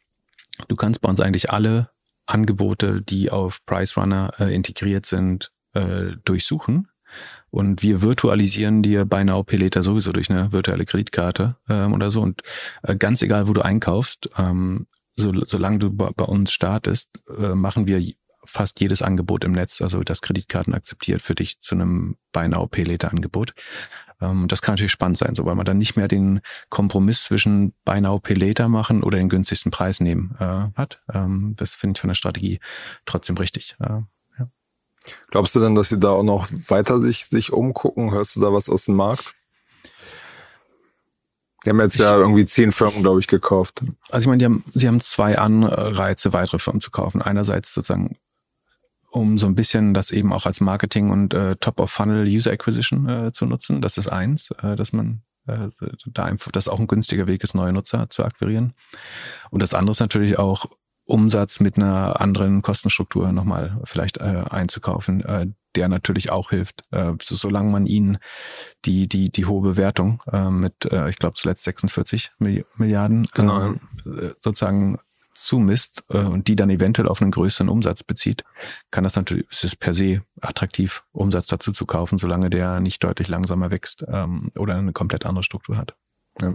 [0.68, 1.90] du kannst bei uns eigentlich alle
[2.28, 6.88] Angebote, die auf Price Runner äh, integriert sind, äh, durchsuchen.
[7.50, 12.20] Und wir virtualisieren dir bei Later sowieso durch eine virtuelle Kreditkarte ähm, oder so.
[12.20, 12.42] Und
[12.82, 14.86] äh, ganz egal, wo du einkaufst, ähm,
[15.16, 18.00] so, solange du bei uns startest, äh, machen wir
[18.48, 22.66] fast jedes Angebot im Netz, also das Kreditkarten akzeptiert für dich zu einem Buy Now
[22.66, 23.52] Pay Later Angebot.
[24.20, 27.74] Ähm, das kann natürlich spannend sein, so weil man dann nicht mehr den Kompromiss zwischen
[27.84, 31.02] Buy Now Pay Later machen oder den günstigsten Preis nehmen äh, hat.
[31.12, 32.58] Ähm, das finde ich von der Strategie
[33.04, 33.76] trotzdem richtig.
[33.80, 34.00] Äh,
[34.38, 34.48] ja.
[35.30, 38.12] Glaubst du denn, dass sie da auch noch weiter sich, sich umgucken?
[38.12, 39.34] Hörst du da was aus dem Markt?
[41.64, 43.84] Die haben jetzt ich, ja irgendwie zehn Firmen, glaube ich, gekauft.
[44.10, 47.20] Also ich meine, die haben, sie haben zwei Anreize, weitere Firmen zu kaufen.
[47.20, 48.16] Einerseits sozusagen
[49.10, 53.46] um so ein bisschen das eben auch als Marketing und äh, Top-of-Funnel-User Acquisition äh, zu
[53.46, 53.80] nutzen.
[53.80, 55.68] Das ist eins, äh, dass man äh,
[56.06, 58.74] da einfach, das auch ein günstiger Weg ist, neue Nutzer zu akquirieren.
[59.50, 60.66] Und das andere ist natürlich auch
[61.08, 67.12] Umsatz mit einer anderen Kostenstruktur nochmal vielleicht äh, einzukaufen, äh, der natürlich auch hilft, äh,
[67.22, 68.18] so, solange man ihnen
[68.84, 73.72] die die die hohe Bewertung äh, mit, äh, ich glaube zuletzt 46 Milliarden genau.
[73.72, 73.78] äh,
[74.40, 74.98] sozusagen
[75.42, 78.44] zumisst äh, und die dann eventuell auf einen größeren Umsatz bezieht,
[78.90, 83.02] kann das natürlich, ist es per se attraktiv, Umsatz dazu zu kaufen, solange der nicht
[83.04, 85.96] deutlich langsamer wächst ähm, oder eine komplett andere Struktur hat.
[86.40, 86.54] Ja.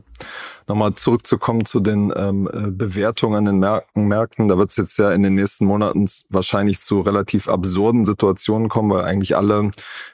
[0.68, 4.08] Nochmal zurückzukommen zu den ähm, äh, Bewertungen an den Märkten.
[4.08, 4.48] Märkten.
[4.48, 8.90] Da wird es jetzt ja in den nächsten Monaten wahrscheinlich zu relativ absurden Situationen kommen,
[8.90, 9.72] weil eigentlich alle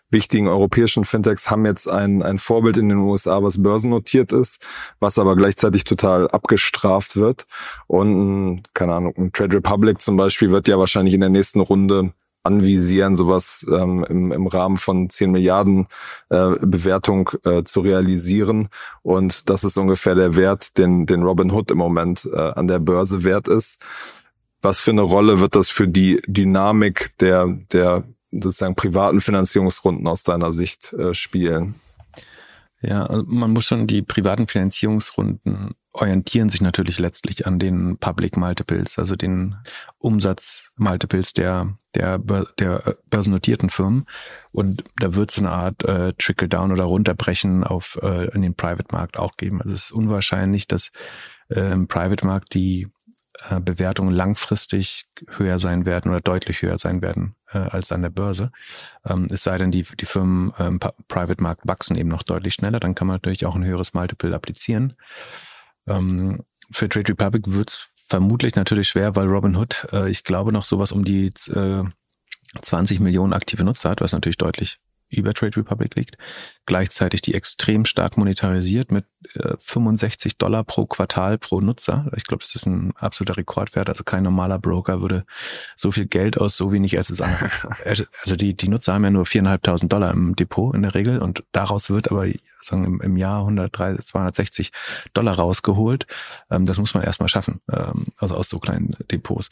[0.09, 4.65] wichtigen europäischen Fintechs haben jetzt ein, ein Vorbild in den USA, was börsennotiert ist,
[4.99, 7.45] was aber gleichzeitig total abgestraft wird.
[7.87, 12.13] Und, keine Ahnung, ein Trade Republic zum Beispiel wird ja wahrscheinlich in der nächsten Runde
[12.49, 15.87] anvisieren, sowas ähm, im, im Rahmen von 10 Milliarden
[16.29, 18.69] äh, Bewertung äh, zu realisieren.
[19.03, 22.79] Und das ist ungefähr der Wert, den, den Robin Hood im Moment äh, an der
[22.79, 23.85] Börse wert ist.
[24.61, 30.23] Was für eine Rolle wird das für die Dynamik der, der sozusagen privaten Finanzierungsrunden aus
[30.23, 31.75] deiner Sicht äh, spielen?
[32.81, 38.37] Ja, also man muss schon die privaten Finanzierungsrunden orientieren sich natürlich letztlich an den Public
[38.37, 39.55] Multiples, also den
[39.97, 42.19] Umsatz Multiples der, der,
[42.59, 44.05] der börsennotierten Firmen.
[44.51, 49.17] Und da wird es eine Art äh, Trickle-Down oder Runterbrechen auf äh, in den Private-Markt
[49.17, 49.61] auch geben.
[49.61, 50.91] Also es ist unwahrscheinlich, dass
[51.49, 52.87] äh, im Private-Markt die
[53.49, 58.09] äh, Bewertungen langfristig höher sein werden oder deutlich höher sein werden äh, als an der
[58.09, 58.51] Börse.
[59.05, 62.79] Ähm, es sei denn, die, die Firmen im ähm, Private-Markt wachsen eben noch deutlich schneller,
[62.79, 64.95] dann kann man natürlich auch ein höheres Multiple applizieren.
[65.89, 70.63] Ähm, für Trade Republic wird es vermutlich natürlich schwer, weil Robinhood, äh, ich glaube, noch
[70.63, 71.83] sowas um die äh,
[72.61, 76.17] 20 Millionen aktive Nutzer hat, was natürlich deutlich über Trade Republic liegt.
[76.65, 82.11] Gleichzeitig die extrem stark monetarisiert mit äh, 65 Dollar pro Quartal pro Nutzer.
[82.15, 83.89] Ich glaube, das ist ein absoluter Rekordwert.
[83.89, 85.25] Also kein normaler Broker würde
[85.75, 87.33] so viel Geld aus so wenig Assets an.
[87.85, 91.43] also die, die Nutzer haben ja nur 4.500 Dollar im Depot in der Regel und
[91.51, 92.27] daraus wird aber
[92.61, 94.71] sagen im, im Jahr 130, 260
[95.13, 96.05] Dollar rausgeholt.
[96.49, 99.49] Ähm, das muss man erstmal schaffen, ähm, also aus so kleinen Depots.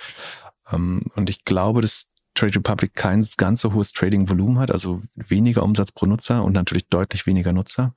[0.72, 5.64] Ähm, und ich glaube, dass Trade Republic kein ganz so hohes Trading-Volumen hat, also weniger
[5.64, 7.94] Umsatz pro Nutzer und natürlich deutlich weniger Nutzer.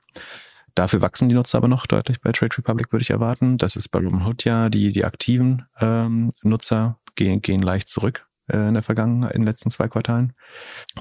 [0.73, 3.57] Dafür wachsen die Nutzer aber noch deutlich bei Trade Republic, würde ich erwarten.
[3.57, 8.73] Das ist bei Robinhood ja, die, die aktiven ähm, Nutzer gehen, gehen leicht zurück in
[8.73, 10.33] der Vergangenheit, in den letzten zwei Quartalen.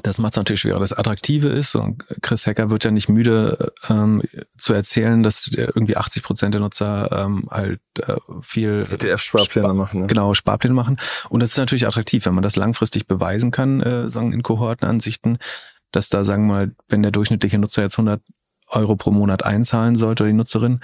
[0.03, 0.79] Das macht es natürlich schwerer.
[0.79, 4.23] Das Attraktive ist, und Chris Hacker wird ja nicht müde ähm,
[4.57, 10.03] zu erzählen, dass irgendwie 80 Prozent der Nutzer ähm, halt äh, viel ETF-Sparpläne Spar machen.
[10.03, 10.07] Ne?
[10.07, 11.01] Genau, Sparpläne machen.
[11.29, 15.39] Und das ist natürlich attraktiv, wenn man das langfristig beweisen kann, äh, sagen in Kohortenansichten,
[15.91, 18.23] dass da, sagen wir mal, wenn der durchschnittliche Nutzer jetzt 100
[18.69, 20.81] Euro pro Monat einzahlen sollte, die Nutzerin,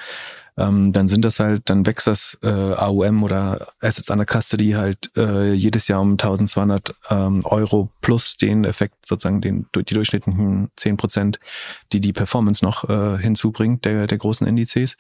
[0.59, 5.11] ähm, dann sind das halt, dann wächst das äh, AUM oder Assets under Custody halt
[5.17, 10.97] äh, jedes Jahr um 1200 ähm, Euro plus den Effekt sozusagen den die durchschnittlichen 10
[10.97, 11.41] Prozent,
[11.93, 14.97] die die Performance noch äh, hinzubringt der der großen Indizes.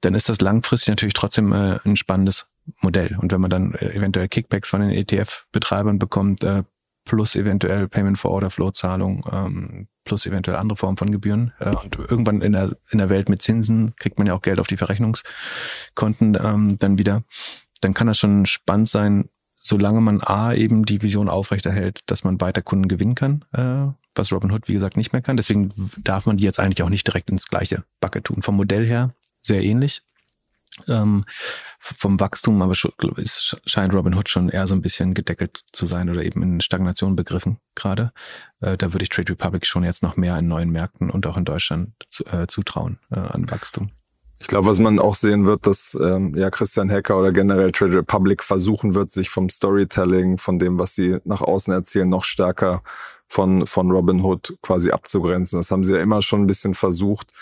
[0.00, 2.46] Dann ist das langfristig natürlich trotzdem äh, ein spannendes
[2.80, 3.16] Modell.
[3.20, 6.62] Und wenn man dann äh, eventuell Kickbacks von den ETF-Betreibern bekommt, äh,
[7.04, 11.52] plus eventuell Payment for Order Flow Zahlung, ähm, plus eventuell andere Formen von Gebühren.
[11.60, 14.58] Äh, und irgendwann in der, in der Welt mit Zinsen kriegt man ja auch Geld
[14.58, 17.22] auf die Verrechnungskonten ähm, dann wieder.
[17.80, 19.28] Dann kann das schon spannend sein,
[19.60, 24.32] solange man A eben die Vision aufrechterhält, dass man weiter Kunden gewinnen kann, äh, was
[24.32, 25.36] Robinhood wie gesagt nicht mehr kann.
[25.36, 25.68] Deswegen
[26.02, 28.42] darf man die jetzt eigentlich auch nicht direkt ins gleiche Bucket tun.
[28.42, 30.02] Vom Modell her sehr ähnlich
[30.88, 31.24] ähm,
[31.78, 36.10] vom Wachstum, aber es scheint Robin Hood schon eher so ein bisschen gedeckelt zu sein
[36.10, 38.12] oder eben in Stagnation begriffen gerade.
[38.60, 41.36] Äh, da würde ich Trade Republic schon jetzt noch mehr in neuen Märkten und auch
[41.36, 43.90] in Deutschland zu, äh, zutrauen äh, an Wachstum.
[44.40, 47.96] Ich glaube, was man auch sehen wird, dass ähm, ja Christian Hacker oder generell Trade
[47.96, 52.82] Republic versuchen wird, sich vom Storytelling, von dem, was sie nach außen erzählen, noch stärker
[53.26, 55.58] von, von Robin Hood quasi abzugrenzen.
[55.58, 57.32] Das haben sie ja immer schon ein bisschen versucht.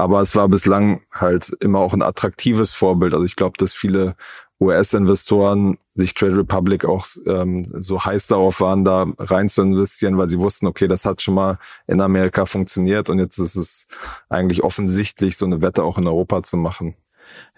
[0.00, 3.14] Aber es war bislang halt immer auch ein attraktives Vorbild.
[3.14, 4.14] Also ich glaube, dass viele
[4.60, 10.28] US-Investoren sich Trade Republic auch ähm, so heiß darauf waren, da rein zu investieren, weil
[10.28, 13.86] sie wussten, okay, das hat schon mal in Amerika funktioniert und jetzt ist es
[14.28, 16.94] eigentlich offensichtlich, so eine Wette auch in Europa zu machen.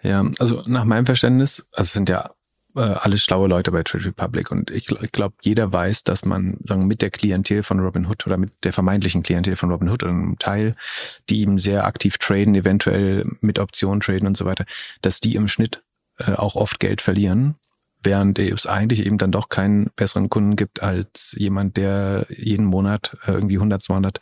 [0.03, 2.31] Ja, also nach meinem Verständnis, also es sind ja
[2.77, 6.59] äh, alles schlaue Leute bei Trade Republic und ich, ich glaube, jeder weiß, dass man
[6.65, 10.39] sagen, mit der Klientel von Robinhood oder mit der vermeintlichen Klientel von Robinhood oder einem
[10.39, 10.75] Teil,
[11.29, 14.65] die eben sehr aktiv traden, eventuell mit Optionen traden und so weiter,
[15.03, 15.83] dass die im Schnitt
[16.19, 17.57] äh, auch oft Geld verlieren,
[18.03, 23.17] während es eigentlich eben dann doch keinen besseren Kunden gibt als jemand, der jeden Monat
[23.27, 24.21] äh, irgendwie 100, 200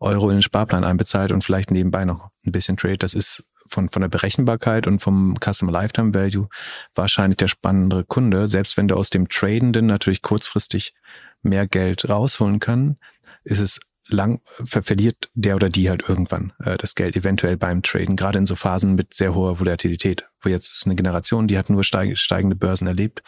[0.00, 2.98] Euro in den Sparplan einbezahlt und vielleicht nebenbei noch ein bisschen trade.
[2.98, 6.48] Das ist von, von der Berechenbarkeit und vom Customer Lifetime Value
[6.94, 8.48] wahrscheinlich der spannendere Kunde.
[8.48, 10.94] Selbst wenn du aus dem Tradenden natürlich kurzfristig
[11.42, 12.98] mehr Geld rausholen kann,
[13.44, 17.82] ist es lang, ver verliert der oder die halt irgendwann äh, das Geld eventuell beim
[17.82, 21.70] Traden, gerade in so Phasen mit sehr hoher Volatilität, wo jetzt eine Generation, die hat
[21.70, 23.22] nur steig steigende Börsen erlebt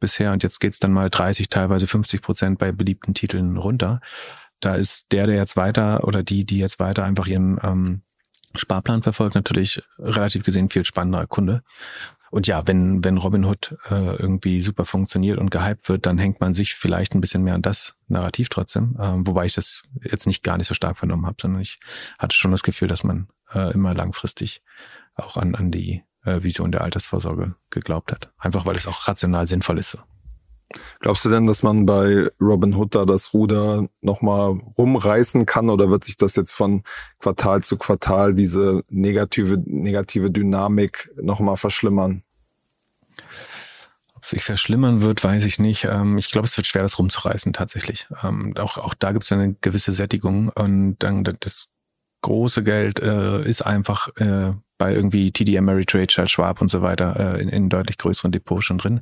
[0.00, 4.00] bisher und jetzt geht's dann mal 30, teilweise 50 Prozent bei beliebten Titeln runter.
[4.60, 8.02] Da ist der, der jetzt weiter oder die, die jetzt weiter einfach ihren ähm,
[8.56, 11.62] Sparplan verfolgt, natürlich relativ gesehen viel spannender Kunde.
[12.30, 16.52] Und ja, wenn, wenn Robinhood äh, irgendwie super funktioniert und gehypt wird, dann hängt man
[16.52, 18.96] sich vielleicht ein bisschen mehr an das Narrativ trotzdem.
[18.98, 21.78] Ähm, wobei ich das jetzt nicht gar nicht so stark vernommen habe, sondern ich
[22.18, 24.62] hatte schon das Gefühl, dass man äh, immer langfristig
[25.14, 28.32] auch an, an die äh, Vision der Altersvorsorge geglaubt hat.
[28.36, 29.92] Einfach weil es auch rational sinnvoll ist.
[29.92, 29.98] So.
[31.00, 35.90] Glaubst du denn, dass man bei Robin Hood da das Ruder nochmal rumreißen kann oder
[35.90, 36.82] wird sich das jetzt von
[37.18, 42.22] Quartal zu Quartal diese negative, negative Dynamik nochmal verschlimmern?
[44.14, 45.84] Ob sich verschlimmern wird, weiß ich nicht.
[45.84, 48.08] Ähm, ich glaube, es wird schwer, das rumzureißen tatsächlich.
[48.22, 51.68] Ähm, auch, auch da gibt es eine gewisse Sättigung und dann das
[52.22, 57.36] große Geld äh, ist einfach äh, bei irgendwie TD Ameritrade, Charles Schwab und so weiter
[57.36, 59.00] äh, in, in deutlich größeren Depots schon drin.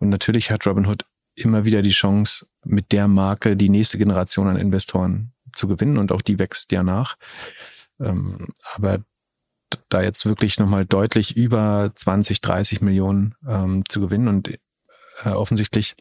[0.00, 1.04] Und natürlich hat Robinhood
[1.34, 6.12] immer wieder die Chance, mit der Marke die nächste Generation an Investoren zu gewinnen und
[6.12, 7.16] auch die wächst ja nach.
[8.00, 9.00] Ähm, aber
[9.88, 14.58] da jetzt wirklich nochmal deutlich über 20, 30 Millionen ähm, zu gewinnen und
[15.24, 15.96] äh, offensichtlich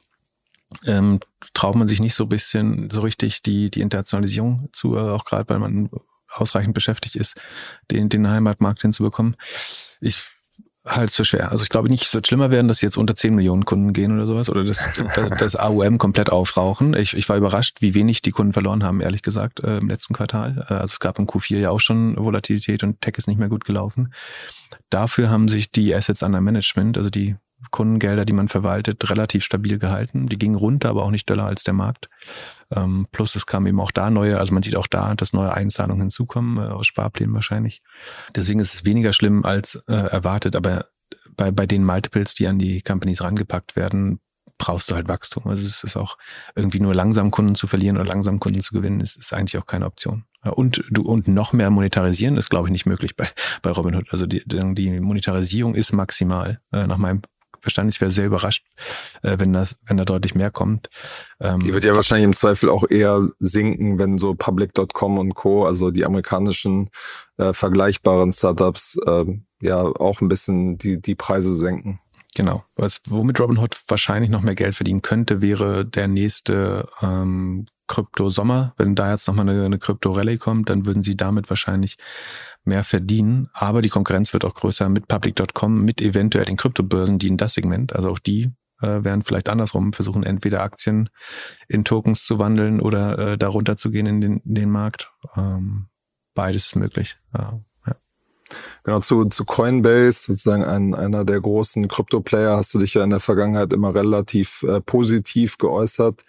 [0.86, 1.19] ähm,
[1.53, 5.49] traut man sich nicht so bisschen so richtig die, die Internationalisierung zu, äh, auch gerade
[5.49, 5.89] weil man
[6.30, 7.40] ausreichend beschäftigt ist,
[7.92, 9.36] den, den Heimatmarkt hinzubekommen.
[10.02, 10.18] Ich
[10.88, 11.52] halt so schwer.
[11.52, 14.13] Also ich glaube nicht, es wird schlimmer werden, dass jetzt unter 10 Millionen Kunden gehen
[14.13, 15.04] oder sowas oder das,
[15.38, 16.94] das AUM komplett aufrauchen.
[16.94, 20.13] Ich, ich war überrascht, wie wenig die Kunden verloren haben, ehrlich gesagt, äh, im letzten
[20.13, 20.66] Quartal.
[20.70, 23.50] Äh, also es gab im Q4 ja auch schon Volatilität und Tech ist nicht mehr
[23.50, 24.13] gut gelaufen.
[24.90, 27.36] Dafür haben sich die Assets under Management, also die
[27.72, 30.28] Kundengelder, die man verwaltet, relativ stabil gehalten.
[30.28, 32.10] Die gingen runter, aber auch nicht döller als der Markt.
[32.72, 35.54] Ähm, plus es kam eben auch da neue, also man sieht auch da, dass neue
[35.54, 37.82] Einzahlungen hinzukommen, äh, aus Sparplänen wahrscheinlich.
[38.36, 40.86] Deswegen ist es weniger schlimm als äh, erwartet, aber
[41.36, 44.20] bei, bei den Multiples, die an die Companies rangepackt werden,
[44.58, 45.48] brauchst du halt Wachstum.
[45.48, 46.17] Also es ist auch
[46.56, 49.67] irgendwie nur langsam Kunden zu verlieren oder langsam Kunden zu gewinnen, ist, ist eigentlich auch
[49.67, 50.26] keine Option.
[50.43, 53.28] Und du und noch mehr monetarisieren ist, glaube ich, nicht möglich bei,
[53.62, 54.08] bei Robinhood.
[54.12, 57.22] Also die, die Monetarisierung ist maximal äh, nach meinem
[57.62, 57.93] Verstand.
[57.93, 58.65] Ich wäre sehr überrascht,
[59.24, 60.89] äh, wenn das, wenn da deutlich mehr kommt.
[61.39, 65.65] Ähm, die wird ja wahrscheinlich im Zweifel auch eher sinken, wenn so Public.com und Co.,
[65.65, 66.89] also die amerikanischen
[67.38, 69.26] äh, vergleichbaren Startups, äh,
[69.62, 72.00] ja auch ein bisschen die, die Preise senken.
[72.36, 72.63] Genau.
[72.76, 78.73] Was, womit Robinhood wahrscheinlich noch mehr Geld verdienen könnte, wäre der nächste ähm, Krypto-Sommer.
[78.78, 81.97] Wenn da jetzt nochmal eine, eine Krypto-Rallye kommt, dann würden sie damit wahrscheinlich
[82.63, 83.50] mehr verdienen.
[83.54, 87.54] Aber die Konkurrenz wird auch größer mit Public.com, mit eventuell den Kryptobörsen, die in das
[87.54, 91.10] Segment, also auch die äh, werden vielleicht andersrum versuchen, entweder Aktien
[91.67, 95.12] in Tokens zu wandeln oder äh, darunter zu gehen in den, in den Markt.
[95.36, 95.88] Ähm,
[96.34, 97.17] beides ist möglich.
[97.34, 97.60] Ja.
[98.83, 103.10] Genau, zu, zu Coinbase, sozusagen ein, einer der großen Krypto-Player, hast du dich ja in
[103.10, 106.23] der Vergangenheit immer relativ äh, positiv geäußert.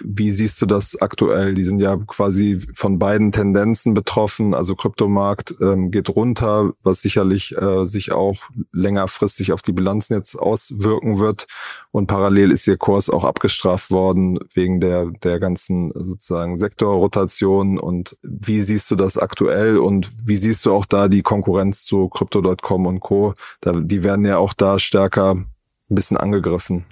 [0.00, 1.54] Wie siehst du das aktuell?
[1.54, 4.54] Die sind ja quasi von beiden Tendenzen betroffen.
[4.54, 8.36] Also Kryptomarkt ähm, geht runter, was sicherlich äh, sich auch
[8.72, 11.46] längerfristig auf die Bilanzen jetzt auswirken wird.
[11.90, 17.78] Und parallel ist ihr Kurs auch abgestraft worden wegen der, der ganzen sozusagen Sektorrotation.
[17.78, 22.08] Und wie siehst du das aktuell und wie siehst du auch da die Konkurrenz zu
[22.08, 23.34] Crypto.com und Co.?
[23.60, 25.46] Da, die werden ja auch da stärker ein
[25.88, 26.84] bisschen angegriffen.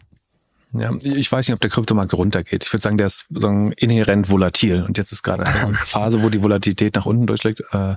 [0.75, 2.65] Ja, ich weiß nicht, ob der Kryptomarkt runtergeht.
[2.65, 4.83] Ich würde sagen, der ist sagen, inhärent volatil.
[4.83, 7.63] Und jetzt ist gerade eine Phase, wo die Volatilität nach unten durchschlägt.
[7.73, 7.97] Äh,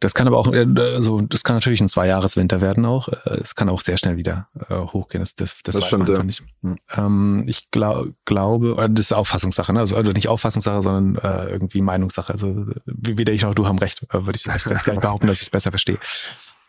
[0.00, 3.08] das kann aber auch, also das kann natürlich ein Zweijahreswinter werden auch.
[3.08, 5.22] Äh, es kann auch sehr schnell wieder hochgehen.
[5.22, 6.42] Das, das, das, das weiß stimmt, man einfach nicht.
[6.88, 7.44] Hm.
[7.46, 9.80] Ich glaub, glaube, das ist Auffassungssache, ne?
[9.80, 12.32] also nicht Auffassungssache, sondern irgendwie Meinungssache.
[12.32, 15.50] Also weder ich noch du haben recht, würde ich, ich nicht behaupten, dass ich es
[15.50, 15.98] besser verstehe.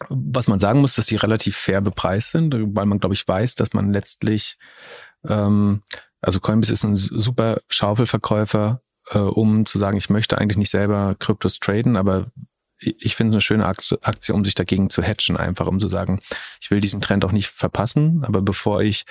[0.10, 3.56] Was man sagen muss, dass sie relativ fair bepreist sind, weil man, glaube ich, weiß,
[3.56, 4.58] dass man letztlich,
[5.28, 5.84] ähm,
[6.22, 11.16] also Coinbase ist ein super Schaufelverkäufer, äh, um zu sagen, ich möchte eigentlich nicht selber
[11.18, 12.28] Kryptos traden, aber
[12.80, 16.20] ich finde es eine schöne Aktie, um sich dagegen zu hatchen, einfach um zu sagen,
[16.60, 19.06] ich will diesen Trend auch nicht verpassen, aber bevor ich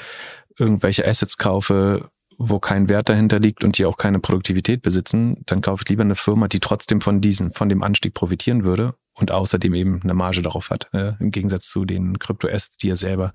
[0.58, 5.60] irgendwelche Assets kaufe, wo kein Wert dahinter liegt und die auch keine Produktivität besitzen, dann
[5.60, 9.30] kaufe ich lieber eine Firma, die trotzdem von diesen, von dem Anstieg profitieren würde und
[9.30, 13.32] außerdem eben eine Marge darauf hat, äh, im Gegensatz zu den Kryptoassets, die ja selber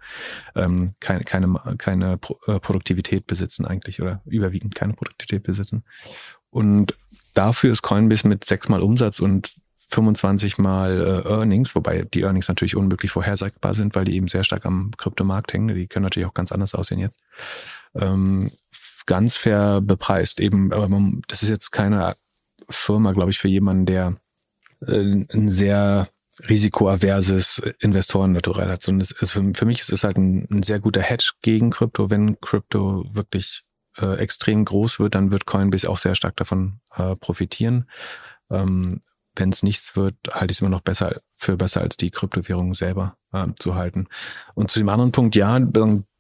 [0.56, 5.84] ähm, keine, keine, keine Pro äh, Produktivität besitzen eigentlich oder überwiegend keine Produktivität besitzen.
[6.50, 6.98] Und
[7.34, 9.54] dafür ist Coinbase mit sechsmal Umsatz und
[9.90, 14.44] 25 mal äh, Earnings, wobei die Earnings natürlich unmöglich vorhersagbar sind, weil die eben sehr
[14.44, 15.76] stark am Kryptomarkt hängen.
[15.76, 17.20] Die können natürlich auch ganz anders aussehen jetzt.
[17.96, 18.52] Ähm,
[19.08, 20.40] ganz fair bepreist.
[20.40, 22.16] Eben, aber man, das ist jetzt keine
[22.70, 24.18] Firma, glaube ich, für jemanden, der
[24.86, 26.08] äh, ein sehr
[26.48, 28.84] risikoaverses Investoren-Naturell hat.
[28.84, 31.72] Sondern es, es, für, für mich ist es halt ein, ein, sehr guter Hedge gegen
[31.72, 32.12] Krypto.
[32.12, 33.64] Wenn Krypto wirklich
[33.98, 37.90] äh, extrem groß wird, dann wird Coinbase auch sehr stark davon äh, profitieren.
[38.52, 39.02] Ähm,
[39.36, 42.74] wenn es nichts wird, halte ich es immer noch besser für besser als die Kryptowährung
[42.74, 44.08] selber äh, zu halten.
[44.56, 45.60] Und zu dem anderen Punkt, ja,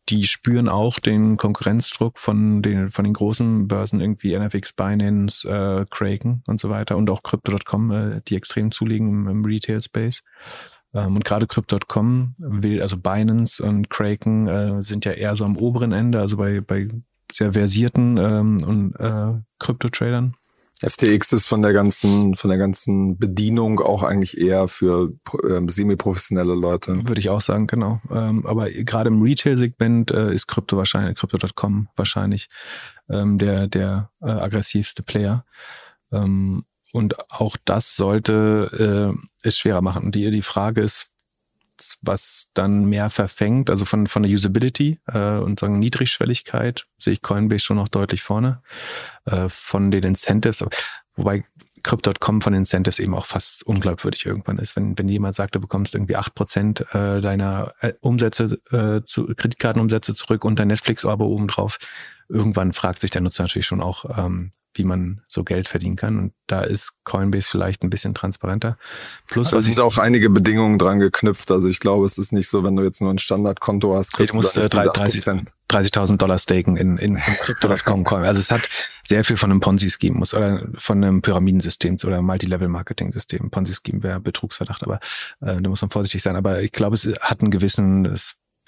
[0.09, 5.85] die spüren auch den Konkurrenzdruck von den, von den großen Börsen, irgendwie NFX, Binance, äh,
[5.89, 10.23] Kraken und so weiter und auch Crypto.com, äh, die extrem zulegen im, im Retail-Space.
[10.93, 15.57] Ähm, und gerade Crypto.com will, also Binance und Kraken äh, sind ja eher so am
[15.57, 16.87] oberen Ende, also bei, bei
[17.31, 20.35] sehr versierten ähm, und äh, Krypto-Tradern.
[20.81, 25.11] FTX ist von der ganzen, von der ganzen Bedienung auch eigentlich eher für
[25.47, 26.95] ähm, semi-professionelle Leute.
[27.07, 28.01] Würde ich auch sagen, genau.
[28.09, 32.47] Ähm, aber gerade im Retail-Segment äh, ist Krypto wahrscheinlich, Crypto.com wahrscheinlich
[33.09, 35.45] ähm, der, der äh, aggressivste Player.
[36.13, 36.63] Ähm,
[36.93, 40.11] und auch das sollte äh, es schwerer machen.
[40.11, 41.08] Die, die Frage ist,
[42.01, 47.21] was dann mehr verfängt, also von, von der Usability äh, und sagen Niedrigschwelligkeit sehe ich
[47.21, 48.61] Coinbase schon noch deutlich vorne.
[49.25, 50.65] Äh, von den Incentives,
[51.15, 51.43] wobei
[51.83, 54.75] Crypto.com von Incentives eben auch fast unglaubwürdig irgendwann ist.
[54.75, 59.25] Wenn, wenn jemand sagt, du bekommst irgendwie acht Prozent äh, deiner äh, Umsätze, äh, zu,
[59.25, 61.79] Kreditkartenumsätze zurück und dein Netflix-Abo obendrauf,
[62.29, 66.19] irgendwann fragt sich der Nutzer natürlich schon auch, ähm, wie man so Geld verdienen kann.
[66.19, 68.77] Und da ist Coinbase vielleicht ein bisschen transparenter.
[69.27, 71.51] Plus, da sind auch einige Bedingungen dran geknüpft.
[71.51, 74.33] Also ich glaube, es ist nicht so, wenn du jetzt nur ein Standardkonto hast, kriegst
[74.33, 78.23] du musst du 30.000 30 Dollar staken in, in, in Crypto.com.
[78.23, 78.67] Also es hat
[79.03, 83.49] sehr viel von einem Ponzi-Scheme oder von einem Pyramidensystem oder Multilevel-Marketing-System.
[83.49, 84.99] Ponzi-Scheme wäre Betrugsverdacht, aber
[85.41, 86.35] äh, da muss man vorsichtig sein.
[86.35, 88.05] Aber ich glaube, es hat einen gewissen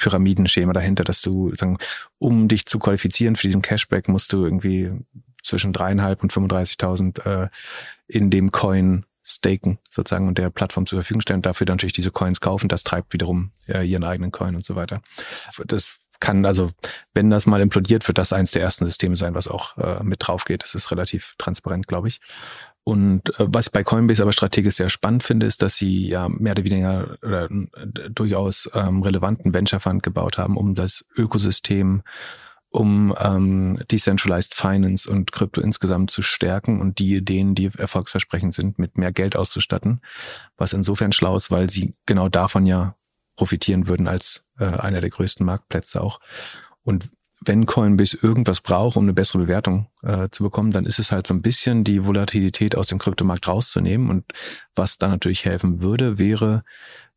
[0.01, 1.77] Pyramidenschema dahinter, dass du, sagen,
[2.17, 4.91] um dich zu qualifizieren für diesen Cashback, musst du irgendwie
[5.43, 7.49] zwischen dreieinhalb und 35.000 äh,
[8.07, 12.11] in dem Coin staken sozusagen und der Plattform zur Verfügung stellen, dafür dann natürlich diese
[12.11, 12.67] Coins kaufen.
[12.67, 15.01] Das treibt wiederum äh, ihren eigenen Coin und so weiter.
[15.65, 16.71] Das kann also,
[17.13, 20.25] wenn das mal implodiert, wird das eins der ersten Systeme sein, was auch äh, mit
[20.25, 20.63] drauf geht.
[20.63, 22.21] Das ist relativ transparent, glaube ich.
[22.83, 26.29] Und äh, was ich bei Coinbase aber strategisch sehr spannend finde, ist, dass sie ja
[26.29, 27.49] mehr oder weniger äh,
[28.09, 32.03] durchaus ähm, relevanten Venture Fund gebaut haben, um das Ökosystem,
[32.69, 38.79] um ähm, Decentralized Finance und Krypto insgesamt zu stärken und die Ideen, die erfolgsversprechend sind,
[38.79, 40.01] mit mehr Geld auszustatten.
[40.55, 42.95] Was insofern schlau ist, weil sie genau davon ja
[43.41, 46.19] profitieren würden als äh, einer der größten Marktplätze auch.
[46.83, 47.09] Und
[47.43, 51.25] wenn Coinbase irgendwas braucht, um eine bessere Bewertung äh, zu bekommen, dann ist es halt
[51.25, 54.11] so ein bisschen die Volatilität aus dem Kryptomarkt rauszunehmen.
[54.11, 54.25] Und
[54.75, 56.63] was da natürlich helfen würde, wäre,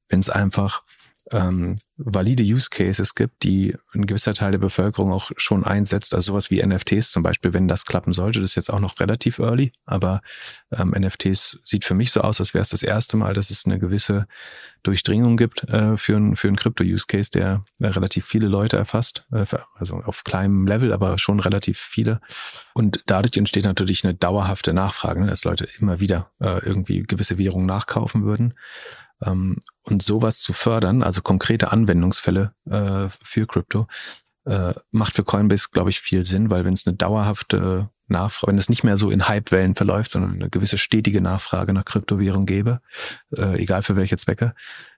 [0.09, 0.85] wenn es einfach
[1.31, 6.33] ähm, valide Use Cases gibt, die ein gewisser Teil der Bevölkerung auch schon einsetzt, also
[6.33, 9.39] sowas wie NFTs zum Beispiel, wenn das klappen sollte, das ist jetzt auch noch relativ
[9.39, 10.20] early, aber
[10.72, 13.64] ähm, NFTs sieht für mich so aus, als wäre es das erste Mal, dass es
[13.64, 14.27] eine gewisse
[14.83, 19.47] Durchdringung gibt äh, für einen für einen Crypto-Use-Case, der äh, relativ viele Leute erfasst, äh,
[19.75, 22.20] also auf kleinem Level, aber schon relativ viele.
[22.75, 27.39] Und dadurch entsteht natürlich eine dauerhafte Nachfrage, ne, dass Leute immer wieder äh, irgendwie gewisse
[27.39, 28.55] Währungen nachkaufen würden.
[29.22, 33.86] Ähm, und sowas zu fördern, also konkrete Anwendungsfälle äh, für Krypto,
[34.44, 38.58] äh, macht für Coinbase, glaube ich, viel Sinn, weil wenn es eine dauerhafte Nachfrage, wenn
[38.58, 42.80] es nicht mehr so in Hypewellen verläuft, sondern eine gewisse stetige Nachfrage nach Kryptowährung gäbe,
[43.36, 44.54] äh, egal für welche Zwecke,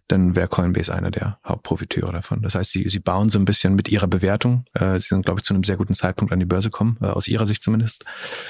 [0.09, 2.43] dann wäre Coinbase einer der Hauptprofiteure davon.
[2.43, 5.41] Das heißt, sie, sie bauen so ein bisschen mit ihrer Bewertung, äh, sie sind, glaube
[5.41, 8.05] ich, zu einem sehr guten Zeitpunkt an die Börse kommen, äh, aus ihrer Sicht zumindest,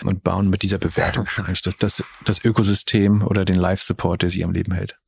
[0.05, 4.45] und bauen mit dieser Bewertung eigentlich das, das, das Ökosystem oder den Live-Support, der sie
[4.45, 4.99] am Leben hält.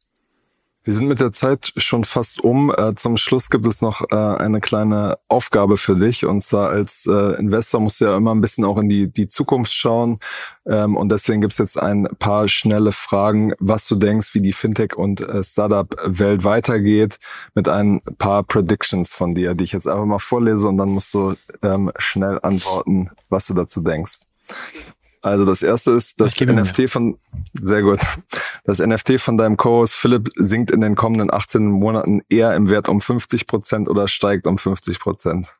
[0.85, 2.72] Wir sind mit der Zeit schon fast um.
[2.74, 6.24] Äh, zum Schluss gibt es noch äh, eine kleine Aufgabe für dich.
[6.24, 9.29] Und zwar als äh, Investor musst du ja immer ein bisschen auch in die, die
[9.29, 10.18] Zukunft schauen.
[10.66, 14.55] Ähm, und deswegen gibt es jetzt ein paar schnelle Fragen, was du denkst, wie die
[14.55, 17.18] Fintech- und Startup-Welt weitergeht,
[17.55, 21.12] mit ein paar Predictions von dir, die ich jetzt einfach mal vorlese und dann musst
[21.12, 24.22] du ähm, schnell antworten, was du dazu denkst.
[25.20, 27.18] Also das erste ist das NFT von,
[27.53, 27.99] sehr gut.
[28.69, 32.91] Das NFT von deinem Co-Host Philipp sinkt in den kommenden 18 Monaten eher im Wert
[32.91, 35.57] um 50 Prozent oder steigt um 50 Prozent?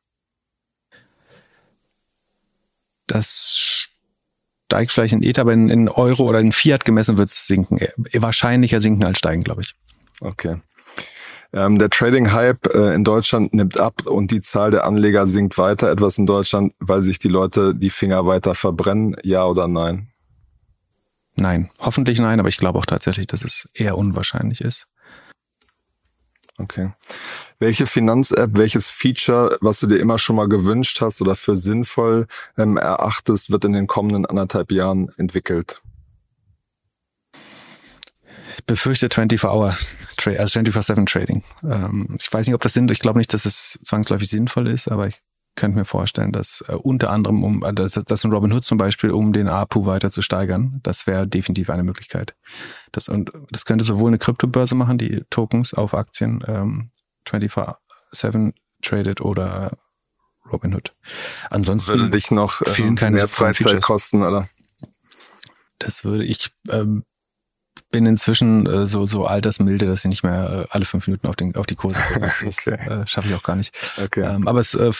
[3.07, 3.87] Das
[4.67, 7.79] steigt vielleicht in Ether, aber in, in Euro oder in Fiat gemessen wird es sinken.
[8.13, 9.73] Wahrscheinlicher sinken als steigen, glaube ich.
[10.21, 10.57] Okay.
[11.51, 15.89] Ähm, der Trading-Hype äh, in Deutschland nimmt ab und die Zahl der Anleger sinkt weiter
[15.89, 19.15] etwas in Deutschland, weil sich die Leute die Finger weiter verbrennen.
[19.23, 20.11] Ja oder nein?
[21.39, 24.87] Nein, hoffentlich nein, aber ich glaube auch tatsächlich, dass es eher unwahrscheinlich ist.
[26.57, 26.91] Okay.
[27.59, 32.27] Welche Finanz-App, welches Feature, was du dir immer schon mal gewünscht hast oder für sinnvoll
[32.57, 35.81] ähm, erachtest, wird in den kommenden anderthalb Jahren entwickelt?
[38.57, 39.77] Ich befürchte 24-Hour,
[40.37, 41.43] also 24-7 Trading.
[41.63, 44.89] Ähm, ich weiß nicht, ob das Sinn, ich glaube nicht, dass es zwangsläufig sinnvoll ist,
[44.89, 45.21] aber ich
[45.59, 49.11] könnte mir vorstellen, dass äh, unter anderem, um äh, das, das in Robinhood zum Beispiel,
[49.11, 52.35] um den APU weiter zu steigern, das wäre definitiv eine Möglichkeit.
[52.91, 56.91] Das, und das könnte sowohl eine Kryptobörse machen, die Tokens auf Aktien ähm,
[57.27, 59.77] 24-7 traded oder
[60.51, 60.95] Robinhood.
[61.51, 64.47] Ansonsten würde dich noch äh, mehr Freizeit kosten, oder?
[65.77, 67.03] Das würde ich ähm,
[67.89, 71.35] bin inzwischen äh, so so altersmilde, dass ich nicht mehr äh, alle fünf Minuten auf,
[71.35, 72.19] den, auf die Kurse gucke.
[72.19, 72.75] Das okay.
[72.75, 73.73] äh, schaffe ich auch gar nicht.
[74.03, 74.21] Okay.
[74.21, 74.91] Ähm, aber es, äh,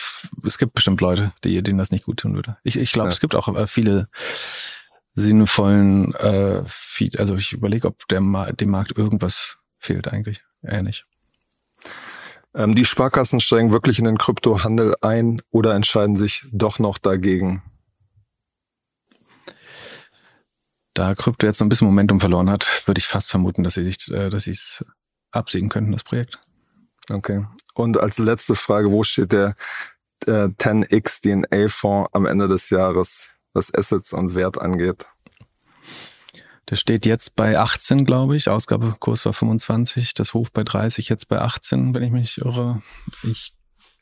[0.46, 2.58] es gibt bestimmt Leute, die, denen das nicht gut tun würde.
[2.64, 3.14] Ich, ich glaube, ja.
[3.14, 4.08] es gibt auch äh, viele
[5.14, 10.44] sinnvollen, äh, Feed, also ich überlege, ob der Ma dem Markt irgendwas fehlt eigentlich.
[10.62, 11.06] Eher nicht.
[12.56, 17.62] Ähm, die Sparkassen steigen wirklich in den Kryptohandel ein oder entscheiden sich doch noch dagegen?
[21.00, 23.86] Da Krypto jetzt so ein bisschen Momentum verloren hat, würde ich fast vermuten, dass sie
[23.86, 24.84] sich, äh, dass sie es
[25.32, 26.42] absiegen könnten, das Projekt.
[27.10, 27.46] Okay.
[27.74, 29.56] Und als letzte Frage, wo steht der,
[30.28, 35.06] der 10x DNA-Fonds am Ende des Jahres, was Assets und Wert angeht?
[36.70, 38.50] Der steht jetzt bei 18, glaube ich.
[38.50, 42.82] Ausgabekurs war 25, das Hoch bei 30, jetzt bei 18, wenn ich mich nicht irre.
[43.24, 43.54] Ich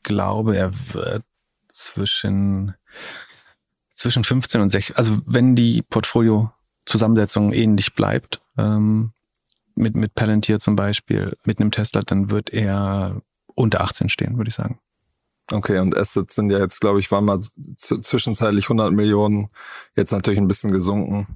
[0.02, 1.22] glaube, er wird
[1.68, 2.74] zwischen
[3.92, 5.82] zwischen 15 und 16, also wenn die
[6.88, 9.12] Portfolio-Zusammensetzung ähnlich bleibt, ähm,
[9.74, 13.20] mit, mit Palantir zum Beispiel, mit einem Tesla, dann wird er
[13.54, 14.78] unter 18 stehen, würde ich sagen.
[15.50, 17.40] Okay, und Assets sind ja jetzt, glaube ich, waren mal
[17.76, 19.48] zwischenzeitlich 100 Millionen,
[19.96, 21.26] jetzt natürlich ein bisschen gesunken.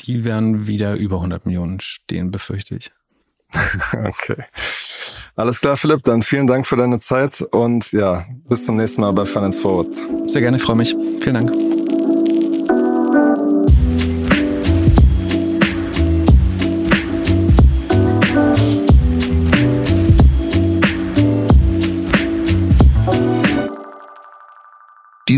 [0.00, 2.92] Die werden wieder über 100 Millionen stehen, befürchte ich.
[3.92, 4.44] okay.
[5.36, 9.12] Alles klar, Philipp, dann vielen Dank für deine Zeit und ja, bis zum nächsten Mal
[9.12, 9.96] bei Finance Forward.
[10.26, 10.94] Sehr gerne, freue mich.
[11.20, 11.79] Vielen Dank.